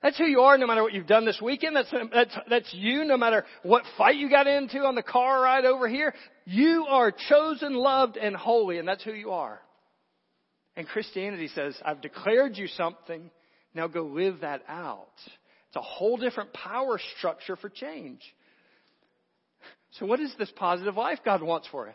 [0.00, 1.76] That's who you are no matter what you've done this weekend.
[1.76, 5.64] That's, that's, that's you no matter what fight you got into on the car ride
[5.64, 6.12] over here.
[6.44, 9.60] You are chosen, loved, and holy, and that's who you are.
[10.76, 13.30] And Christianity says, I've declared you something,
[13.74, 15.12] now go live that out.
[15.68, 18.20] It's a whole different power structure for change.
[19.92, 21.94] So what is this positive life God wants for us?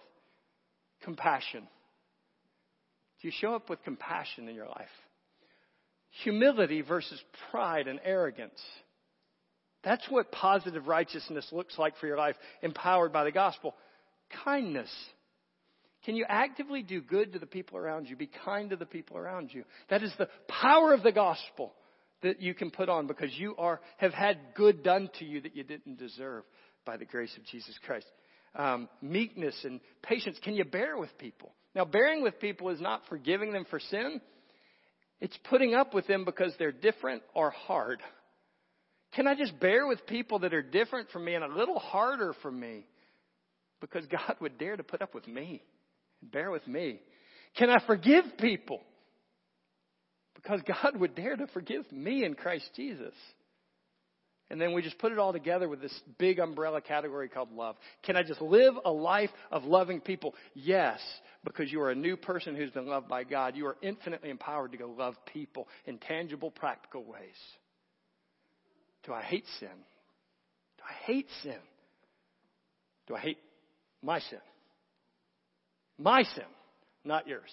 [1.04, 1.68] Compassion.
[3.22, 4.88] Do you show up with compassion in your life?
[6.24, 7.22] Humility versus
[7.52, 8.62] pride and arrogance.
[9.84, 13.76] That's what positive righteousness looks like for your life, empowered by the gospel.
[14.44, 14.90] Kindness.
[16.06, 18.16] Can you actively do good to the people around you?
[18.16, 19.64] Be kind to the people around you.
[19.90, 21.74] That is the power of the gospel
[22.24, 25.56] that you can put on because you are, have had good done to you that
[25.56, 26.44] you didn't deserve
[26.86, 28.06] by the grace of Jesus Christ.
[28.56, 30.40] Um, meekness and patience.
[30.44, 31.52] Can you bear with people?
[31.76, 34.20] Now, bearing with people is not forgiving them for sin.
[35.20, 38.02] It's putting up with them because they're different or hard.
[39.14, 42.34] Can I just bear with people that are different from me and a little harder
[42.42, 42.86] from me?
[43.82, 45.62] Because God would dare to put up with me
[46.22, 47.00] and bear with me.
[47.58, 48.82] Can I forgive people?
[50.36, 53.14] Because God would dare to forgive me in Christ Jesus.
[54.50, 57.76] And then we just put it all together with this big umbrella category called love.
[58.04, 60.36] Can I just live a life of loving people?
[60.54, 61.00] Yes,
[61.44, 63.58] because you are a new person who's been loved by God.
[63.58, 67.36] You are infinitely empowered to go love people in tangible, practical ways.
[69.04, 69.68] Do I hate sin?
[70.78, 71.60] Do I hate sin?
[73.08, 73.38] Do I hate
[74.02, 74.40] my sin?
[75.98, 76.46] My sin,
[77.04, 77.52] not yours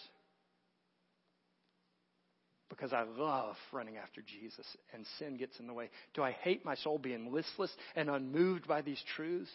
[2.74, 5.90] because I love running after Jesus and sin gets in the way?
[6.14, 9.50] Do I hate my soul being listless and unmoved by these truths?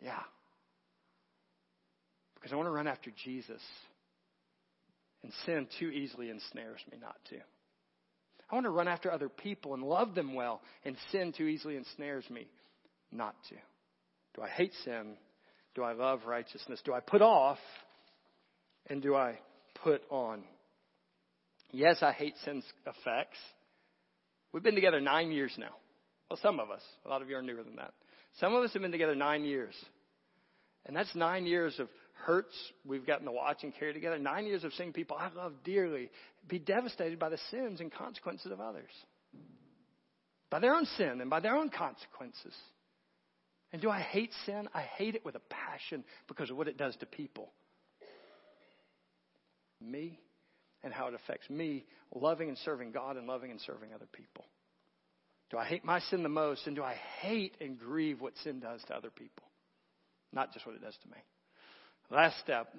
[0.00, 0.22] Yeah.
[2.34, 3.60] Because I want to run after Jesus.
[5.22, 7.36] And sin too easily ensnares me not to.
[8.50, 11.76] I want to run after other people and love them well, and sin too easily
[11.76, 12.48] ensnares me
[13.12, 13.56] not to.
[14.34, 15.16] Do I hate sin?
[15.74, 16.80] Do I love righteousness?
[16.84, 17.58] Do I put off?
[18.86, 19.38] And do I
[19.82, 20.42] put on?
[21.72, 23.38] Yes, I hate sin's effects.
[24.52, 25.74] We've been together nine years now.
[26.28, 26.82] Well, some of us.
[27.04, 27.92] A lot of you are newer than that.
[28.38, 29.74] Some of us have been together nine years.
[30.86, 31.88] And that's nine years of
[32.24, 32.54] hurts
[32.84, 34.18] we've gotten to watch and carry together.
[34.18, 36.10] Nine years of seeing people I love dearly
[36.48, 38.90] be devastated by the sins and consequences of others.
[40.50, 42.54] By their own sin and by their own consequences.
[43.72, 44.68] And do I hate sin?
[44.74, 47.52] I hate it with a passion because of what it does to people.
[49.80, 50.18] Me
[50.82, 54.44] and how it affects me loving and serving God and loving and serving other people.
[55.50, 56.66] Do I hate my sin the most?
[56.66, 59.44] And do I hate and grieve what sin does to other people?
[60.32, 61.16] Not just what it does to me.
[62.10, 62.74] Last step,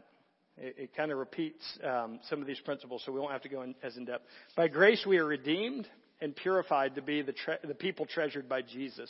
[0.57, 3.49] it, it kind of repeats um, some of these principles, so we won't have to
[3.49, 4.25] go in, as in depth.
[4.55, 5.87] By grace, we are redeemed
[6.21, 9.09] and purified to be the, tre- the people treasured by Jesus.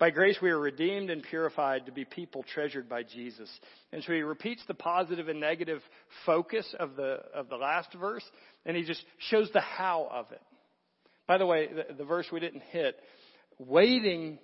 [0.00, 3.50] By grace, we are redeemed and purified to be people treasured by Jesus.
[3.92, 5.82] And so he repeats the positive and negative
[6.24, 8.24] focus of the, of the last verse,
[8.64, 10.40] and he just shows the how of it.
[11.28, 12.98] By the way, the, the verse we didn't hit,
[13.58, 14.38] waiting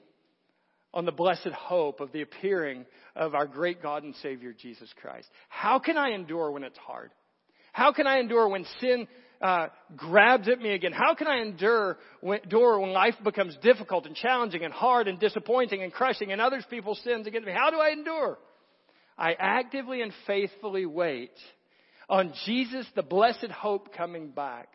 [0.93, 2.85] on the blessed hope of the appearing
[3.17, 5.27] of our great God and Savior Jesus Christ.
[5.49, 7.13] How can I endure when it's hard?
[7.73, 9.09] How can I endure when sin
[9.41, 10.93] uh, grabs at me again?
[10.93, 15.19] How can I endure when, endure when life becomes difficult and challenging and hard and
[15.19, 17.53] disappointing and crushing and others people's sins against me?
[17.53, 18.39] How do I endure?
[19.19, 21.33] I actively and faithfully wait
[22.09, 24.69] on Jesus, the blessed hope coming back.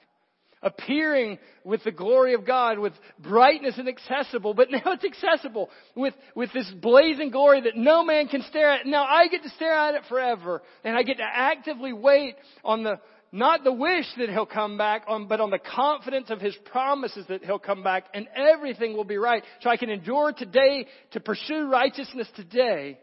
[0.64, 6.14] Appearing with the glory of God, with brightness and accessible, but now it's accessible with,
[6.36, 8.86] with this blazing glory that no man can stare at.
[8.86, 12.84] Now I get to stare at it forever, and I get to actively wait on
[12.84, 13.00] the,
[13.32, 17.26] not the wish that he'll come back, on, but on the confidence of his promises
[17.30, 19.44] that he'll come back and everything will be right.
[19.62, 23.00] So I can endure today to pursue righteousness today,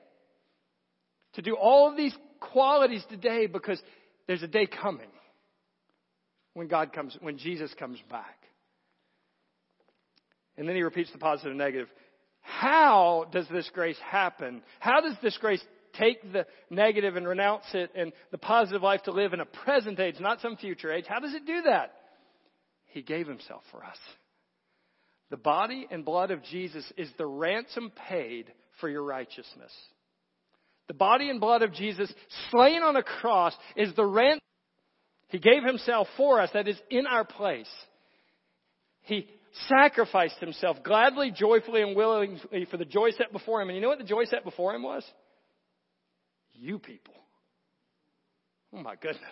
[1.35, 3.81] to do all of these qualities today because
[4.26, 5.09] there's a day coming
[6.53, 8.37] when God comes, when Jesus comes back.
[10.59, 11.89] And then he repeats the positive and negative.
[12.41, 14.62] How does this grace happen?
[14.81, 15.62] How does this grace
[15.95, 19.99] take the negative and renounce it and the positive life to live in a present
[20.01, 21.05] age, not some future age.
[21.09, 21.93] How does it do that?
[22.86, 23.99] He gave himself for us.
[25.30, 29.72] The body and blood of Jesus is the ransom paid for your righteousness.
[30.89, 32.12] The body and blood of Jesus
[32.51, 34.41] slain on a cross is the ransom.
[35.28, 37.68] He gave himself for us, that is in our place.
[39.03, 39.28] He
[39.68, 43.68] sacrificed himself gladly, joyfully, and willingly for the joy set before him.
[43.68, 45.05] And you know what the joy set before him was?
[46.59, 47.14] You people.
[48.74, 49.22] Oh my goodness.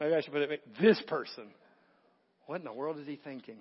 [0.00, 1.44] Maybe I should put it this person.
[2.46, 3.56] What in the world is he thinking?
[3.56, 3.60] Do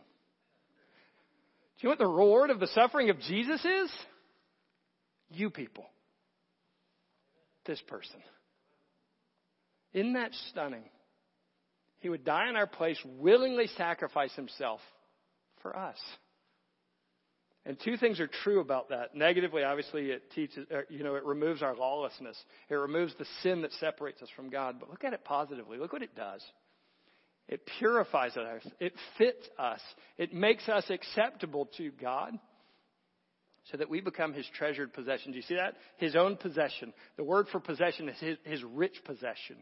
[1.82, 3.92] you know what the reward of the suffering of Jesus is?
[5.30, 5.86] You people.
[7.66, 8.20] This person.
[9.94, 10.84] Isn't that stunning?
[12.00, 14.80] He would die in our place, willingly sacrifice himself
[15.62, 15.98] for us.
[17.68, 19.14] And two things are true about that.
[19.14, 22.38] Negatively, obviously, it teaches, uh, you know, it removes our lawlessness.
[22.70, 24.78] It removes the sin that separates us from God.
[24.80, 25.78] But look at it positively.
[25.78, 26.42] Look what it does.
[27.50, 28.62] It purifies us.
[28.80, 29.82] It fits us.
[30.18, 32.40] It makes us acceptable to God
[33.70, 35.34] so that we become His treasured possession.
[35.34, 35.76] Do you see that?
[35.98, 36.94] His own possession.
[37.18, 39.58] The word for possession is His, his rich possession.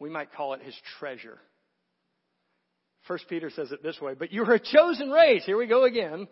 [0.00, 1.38] We might call it His treasure.
[3.06, 5.44] First Peter says it this way, but you're a chosen race.
[5.46, 6.26] Here we go again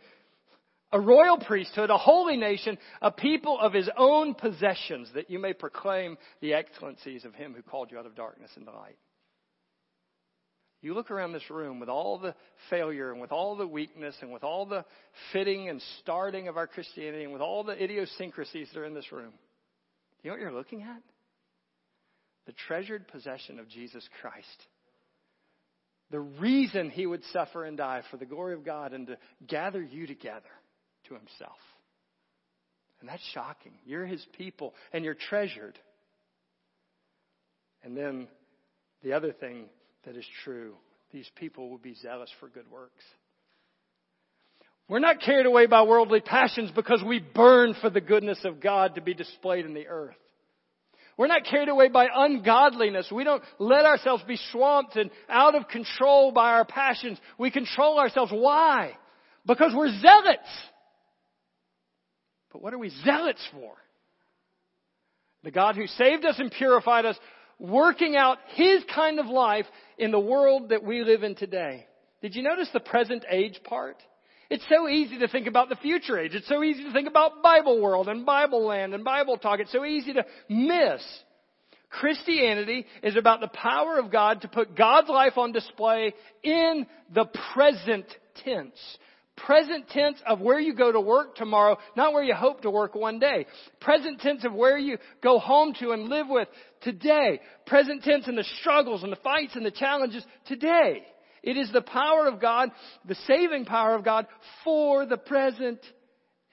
[0.94, 5.52] a royal priesthood, a holy nation, a people of his own possessions, that you may
[5.52, 8.96] proclaim the excellencies of him who called you out of darkness into light.
[10.82, 12.36] You look around this room with all the
[12.70, 14.84] failure and with all the weakness and with all the
[15.32, 19.10] fitting and starting of our Christianity and with all the idiosyncrasies that are in this
[19.10, 19.32] room.
[20.22, 21.02] You know what you're looking at?
[22.46, 24.66] The treasured possession of Jesus Christ.
[26.12, 29.18] The reason he would suffer and die for the glory of God and to
[29.48, 30.42] gather you together
[31.08, 31.58] to himself.
[33.00, 33.72] And that's shocking.
[33.84, 35.78] You're his people and you're treasured.
[37.82, 38.28] And then
[39.02, 39.66] the other thing
[40.04, 40.74] that is true
[41.12, 43.04] these people will be zealous for good works.
[44.88, 48.96] We're not carried away by worldly passions because we burn for the goodness of God
[48.96, 50.16] to be displayed in the earth.
[51.16, 53.10] We're not carried away by ungodliness.
[53.12, 57.18] We don't let ourselves be swamped and out of control by our passions.
[57.38, 58.32] We control ourselves.
[58.34, 58.96] Why?
[59.46, 60.48] Because we're zealots.
[62.54, 63.72] But what are we zealots for?
[65.42, 67.18] The God who saved us and purified us,
[67.58, 69.66] working out His kind of life
[69.98, 71.84] in the world that we live in today.
[72.22, 73.96] Did you notice the present age part?
[74.50, 76.36] It's so easy to think about the future age.
[76.36, 79.58] It's so easy to think about Bible world and Bible land and Bible talk.
[79.58, 81.02] It's so easy to miss.
[81.90, 87.24] Christianity is about the power of God to put God's life on display in the
[87.52, 88.06] present
[88.44, 88.78] tense
[89.36, 92.94] present tense of where you go to work tomorrow, not where you hope to work
[92.94, 93.46] one day.
[93.80, 96.48] Present tense of where you go home to and live with
[96.82, 97.40] today.
[97.66, 101.02] Present tense in the struggles and the fights and the challenges today.
[101.42, 102.70] It is the power of God,
[103.06, 104.26] the saving power of God
[104.64, 105.80] for the present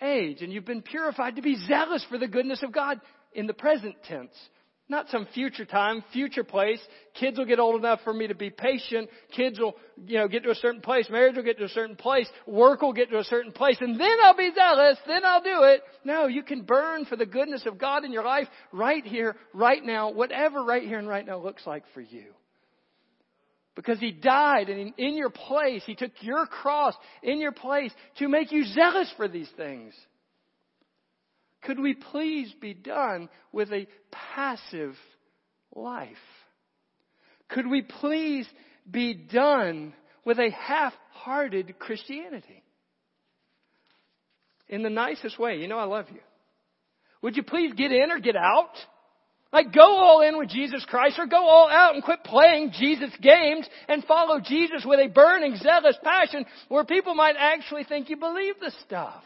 [0.02, 0.42] age.
[0.42, 3.00] And you've been purified to be zealous for the goodness of God
[3.34, 4.36] in the present tense.
[4.92, 6.82] Not some future time, future place.
[7.14, 9.10] Kids will get old enough for me to be patient.
[9.34, 11.10] Kids will, you know, get to a certain place.
[11.10, 12.28] Marriage will get to a certain place.
[12.46, 13.78] Work will get to a certain place.
[13.80, 14.98] And then I'll be zealous.
[15.08, 15.82] Then I'll do it.
[16.04, 19.82] No, you can burn for the goodness of God in your life right here, right
[19.82, 22.26] now, whatever right here and right now looks like for you.
[23.76, 28.28] Because He died and in your place, He took your cross in your place to
[28.28, 29.94] make you zealous for these things.
[31.64, 34.95] Could we please be done with a passive
[35.76, 36.07] life?
[37.49, 38.47] Could we please
[38.89, 39.93] be done
[40.26, 42.64] with a half hearted Christianity?
[44.70, 45.57] In the nicest way.
[45.57, 46.22] You know, I love you.
[47.22, 48.72] Would you please get in or get out?
[49.53, 53.12] Like go all in with Jesus Christ or go all out and quit playing Jesus
[53.22, 58.16] games and follow Jesus with a burning, zealous passion where people might actually think you
[58.16, 59.24] believe the stuff.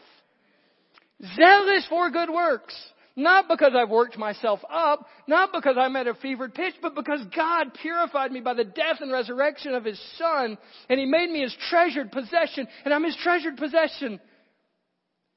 [1.36, 2.74] Zealous for good works.
[3.18, 7.20] Not because I've worked myself up, not because I'm at a fevered pitch, but because
[7.34, 10.58] God purified me by the death and resurrection of His Son,
[10.90, 14.20] and He made me His treasured possession, and I'm His treasured possession.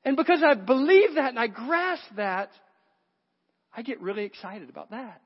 [0.03, 2.49] And because I believe that and I grasp that,
[3.75, 5.21] I get really excited about that.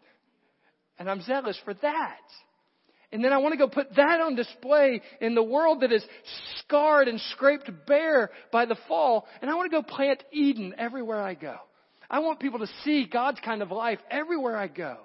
[1.00, 2.22] And I'm zealous for that.
[3.14, 6.04] And then I want to go put that on display in the world that is
[6.58, 9.28] scarred and scraped bare by the fall.
[9.40, 11.56] And I want to go plant Eden everywhere I go.
[12.10, 14.98] I want people to see God's kind of life everywhere I go.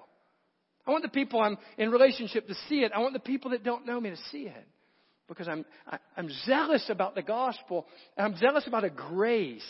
[0.87, 2.93] I want the people I'm in relationship to see it.
[2.95, 4.67] I want the people that don't know me to see it.
[5.29, 7.87] Because I'm, I, am i am zealous about the gospel.
[8.17, 9.61] I'm zealous about a grace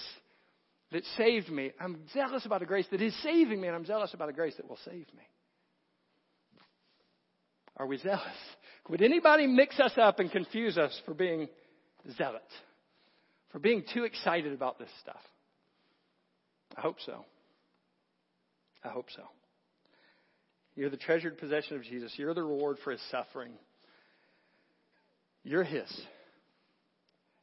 [0.93, 1.73] that saved me.
[1.81, 4.55] I'm zealous about a grace that is saving me, and I'm zealous about a grace
[4.59, 5.25] that will save me.
[7.79, 8.23] Are we zealous?
[8.89, 11.49] Would anybody mix us up and confuse us for being
[12.17, 12.53] zealots?
[13.53, 15.21] For being too excited about this stuff?
[16.77, 17.25] I hope so.
[18.85, 19.23] I hope so.
[20.75, 22.13] You're the treasured possession of Jesus.
[22.17, 23.53] You're the reward for his suffering.
[25.45, 25.91] You're his.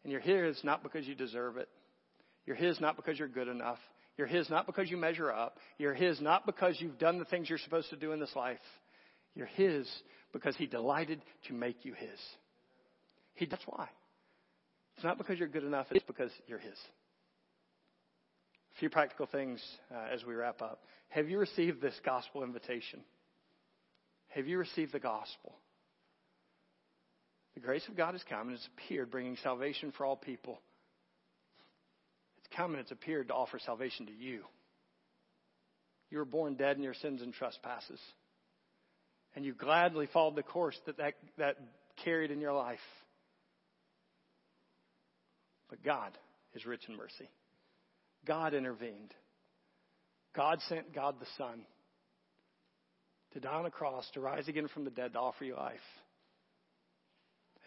[0.04, 1.70] And you're his not because you deserve it.
[2.46, 3.80] You're his not because you're good enough.
[4.18, 5.58] You're his not because you measure up.
[5.78, 8.60] You're his not because you've done the things you're supposed to do in this life.
[9.36, 9.88] You're His
[10.36, 12.20] because He delighted to make you His.
[13.36, 13.88] He, that's why.
[14.96, 16.78] It's not because you're good enough, it's because you're His.
[18.76, 20.84] A few practical things uh, as we wrap up.
[21.08, 23.00] Have you received this gospel invitation?
[24.28, 25.56] Have you received the gospel?
[27.54, 30.60] The grace of God has come and has appeared, bringing salvation for all people.
[32.40, 34.44] It's come and it's appeared to offer salvation to you.
[36.12, 38.02] You were born dead in your sins and trespasses.
[39.36, 41.58] And you gladly followed the course that, that that
[42.04, 42.80] carried in your life.
[45.70, 46.18] But God
[46.54, 47.30] is rich in mercy.
[48.26, 49.14] God intervened.
[50.36, 51.66] God sent God the Son
[53.34, 55.80] to die on a cross, to rise again from the dead, to offer you life.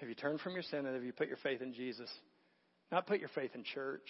[0.01, 2.11] Have you turned from your sin and have you put your faith in Jesus?
[2.91, 4.09] Not put your faith in church,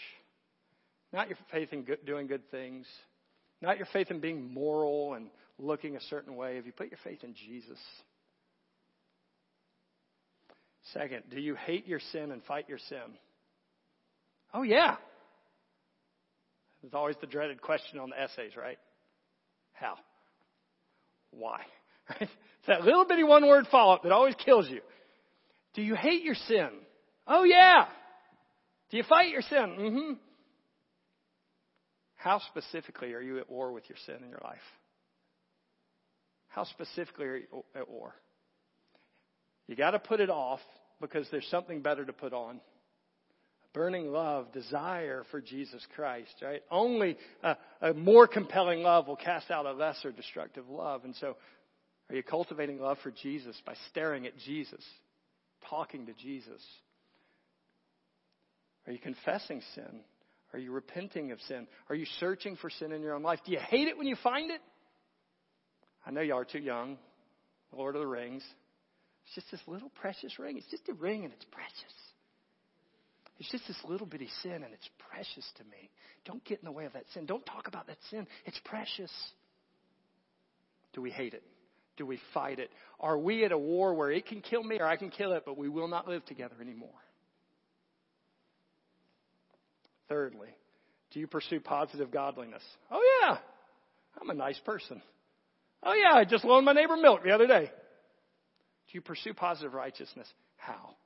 [1.12, 2.86] not your faith in good, doing good things,
[3.60, 5.28] not your faith in being moral and
[5.58, 6.56] looking a certain way.
[6.56, 7.78] Have you put your faith in Jesus?
[10.94, 13.16] Second, do you hate your sin and fight your sin?
[14.54, 14.96] Oh, yeah.
[16.80, 18.78] There's always the dreaded question on the essays, right?
[19.72, 19.96] How?
[21.30, 21.60] Why?
[22.60, 24.80] It's that little bitty one word follow up that always kills you.
[25.74, 26.68] Do you hate your sin?
[27.26, 27.86] Oh, yeah.
[28.90, 29.76] Do you fight your sin?
[29.78, 30.12] Mm-hmm.
[32.16, 34.58] How specifically are you at war with your sin in your life?
[36.48, 38.14] How specifically are you at war?
[39.66, 40.60] You got to put it off
[41.00, 42.60] because there's something better to put on
[43.74, 46.62] burning love, desire for Jesus Christ, right?
[46.70, 51.04] Only a, a, more compelling love will cast out a lesser destructive love.
[51.04, 51.36] And so,
[52.08, 54.82] are you cultivating love for Jesus by staring at Jesus,
[55.68, 56.60] talking to Jesus?
[58.86, 60.00] Are you confessing sin?
[60.54, 61.66] Are you repenting of sin?
[61.90, 63.40] Are you searching for sin in your own life?
[63.44, 64.62] Do you hate it when you find it?
[66.06, 66.98] I know y'all are too young.
[67.72, 68.42] Lord of the Rings.
[69.24, 70.56] It's just this little precious ring.
[70.56, 71.94] It's just a ring and it's precious.
[73.38, 75.90] It's just this little bitty sin and it's precious to me.
[76.24, 77.26] Don't get in the way of that sin.
[77.26, 78.26] Don't talk about that sin.
[78.46, 79.12] It's precious.
[80.94, 81.42] Do we hate it?
[81.96, 82.70] Do we fight it?
[83.00, 85.42] Are we at a war where it can kill me or I can kill it,
[85.44, 86.90] but we will not live together anymore?
[90.08, 90.48] Thirdly,
[91.12, 92.62] do you pursue positive godliness?
[92.90, 93.38] Oh, yeah.
[94.20, 95.02] I'm a nice person.
[95.82, 96.14] Oh, yeah.
[96.14, 97.66] I just loaned my neighbor milk the other day.
[97.66, 100.26] Do you pursue positive righteousness?
[100.56, 100.96] How?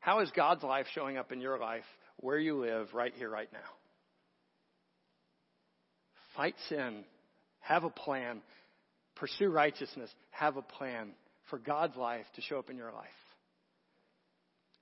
[0.00, 1.84] How is God's life showing up in your life
[2.18, 3.58] where you live right here, right now?
[6.36, 7.04] Fight sin.
[7.60, 8.40] Have a plan.
[9.16, 10.10] Pursue righteousness.
[10.30, 11.10] Have a plan
[11.50, 13.08] for God's life to show up in your life.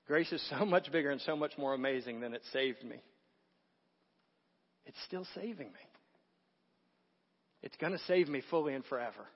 [0.06, 2.96] Grace is so much bigger and so much more amazing than it saved me.
[4.86, 5.89] It's still saving me.
[7.62, 9.26] It's going to save me fully and forever.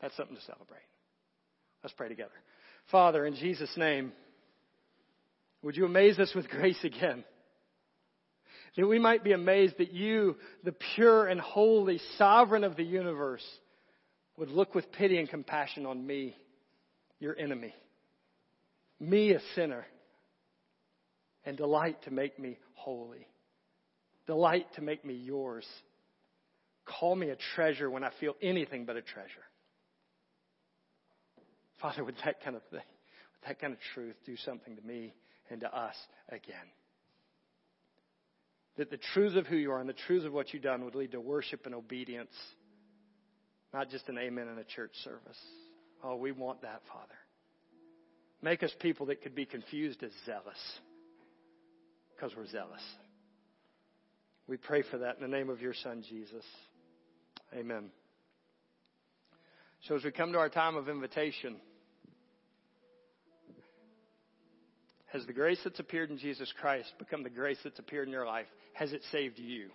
[0.00, 0.78] That's something to celebrate.
[1.82, 2.30] Let's pray together.
[2.90, 4.12] Father, in Jesus' name,
[5.62, 7.24] would you amaze us with grace again?
[8.76, 13.44] That we might be amazed that you, the pure and holy sovereign of the universe,
[14.36, 16.36] would look with pity and compassion on me,
[17.18, 17.74] your enemy,
[18.98, 19.86] me, a sinner,
[21.44, 23.26] and delight to make me holy,
[24.26, 25.66] delight to make me yours.
[26.98, 29.44] Call me a treasure when I feel anything but a treasure.
[31.80, 35.14] Father, would that kind of thing, would that kind of truth do something to me
[35.50, 35.94] and to us
[36.28, 36.56] again?
[38.76, 40.94] That the truths of who you are and the truths of what you've done would
[40.94, 42.34] lead to worship and obedience,
[43.72, 45.38] not just an amen in a church service.
[46.02, 47.14] Oh, we want that, Father.
[48.42, 50.58] Make us people that could be confused as zealous
[52.14, 52.82] because we're zealous.
[54.46, 56.44] We pray for that in the name of your Son, Jesus.
[57.54, 57.90] Amen.
[59.88, 61.56] So as we come to our time of invitation,
[65.06, 68.26] has the grace that's appeared in Jesus Christ become the grace that's appeared in your
[68.26, 68.46] life?
[68.74, 69.70] Has it saved you?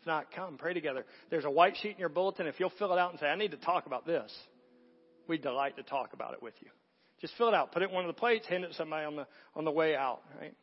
[0.00, 1.04] If not, come, pray together.
[1.30, 2.46] There's a white sheet in your bulletin.
[2.48, 4.32] If you'll fill it out and say, I need to talk about this,
[5.28, 6.68] we'd delight to talk about it with you.
[7.20, 7.70] Just fill it out.
[7.70, 9.70] Put it in one of the plates, hand it to somebody on the, on the
[9.70, 10.56] way out, right?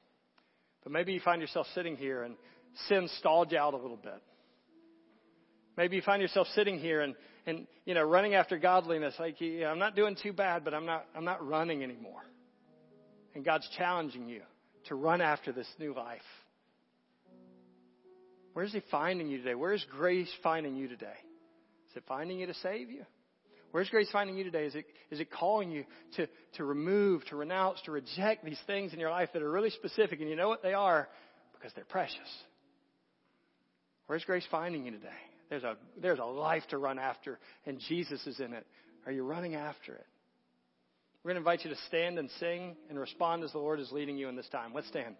[0.84, 2.36] But maybe you find yourself sitting here and
[2.90, 4.22] sin stalled you out a little bit.
[5.80, 7.16] Maybe you find yourself sitting here and,
[7.46, 9.14] and you know, running after godliness.
[9.18, 12.20] Like, yeah, I'm not doing too bad, but I'm not, I'm not running anymore.
[13.34, 14.42] And God's challenging you
[14.90, 16.20] to run after this new life.
[18.52, 19.56] Where's He finding you today?
[19.56, 21.16] Where's grace finding you today?
[21.90, 23.06] Is it finding you to save you?
[23.72, 24.66] Where's grace finding you today?
[24.66, 25.86] Is it, is it calling you
[26.18, 26.28] to,
[26.58, 30.20] to remove, to renounce, to reject these things in your life that are really specific?
[30.20, 31.08] And you know what they are?
[31.54, 32.18] Because they're precious.
[34.08, 35.08] Where's grace finding you today?
[35.50, 38.66] There's a, there's a life to run after, and Jesus is in it.
[39.06, 40.06] Are you running after it?
[41.24, 43.92] We're going to invite you to stand and sing and respond as the Lord is
[43.92, 44.72] leading you in this time.
[44.74, 45.16] Let's stand.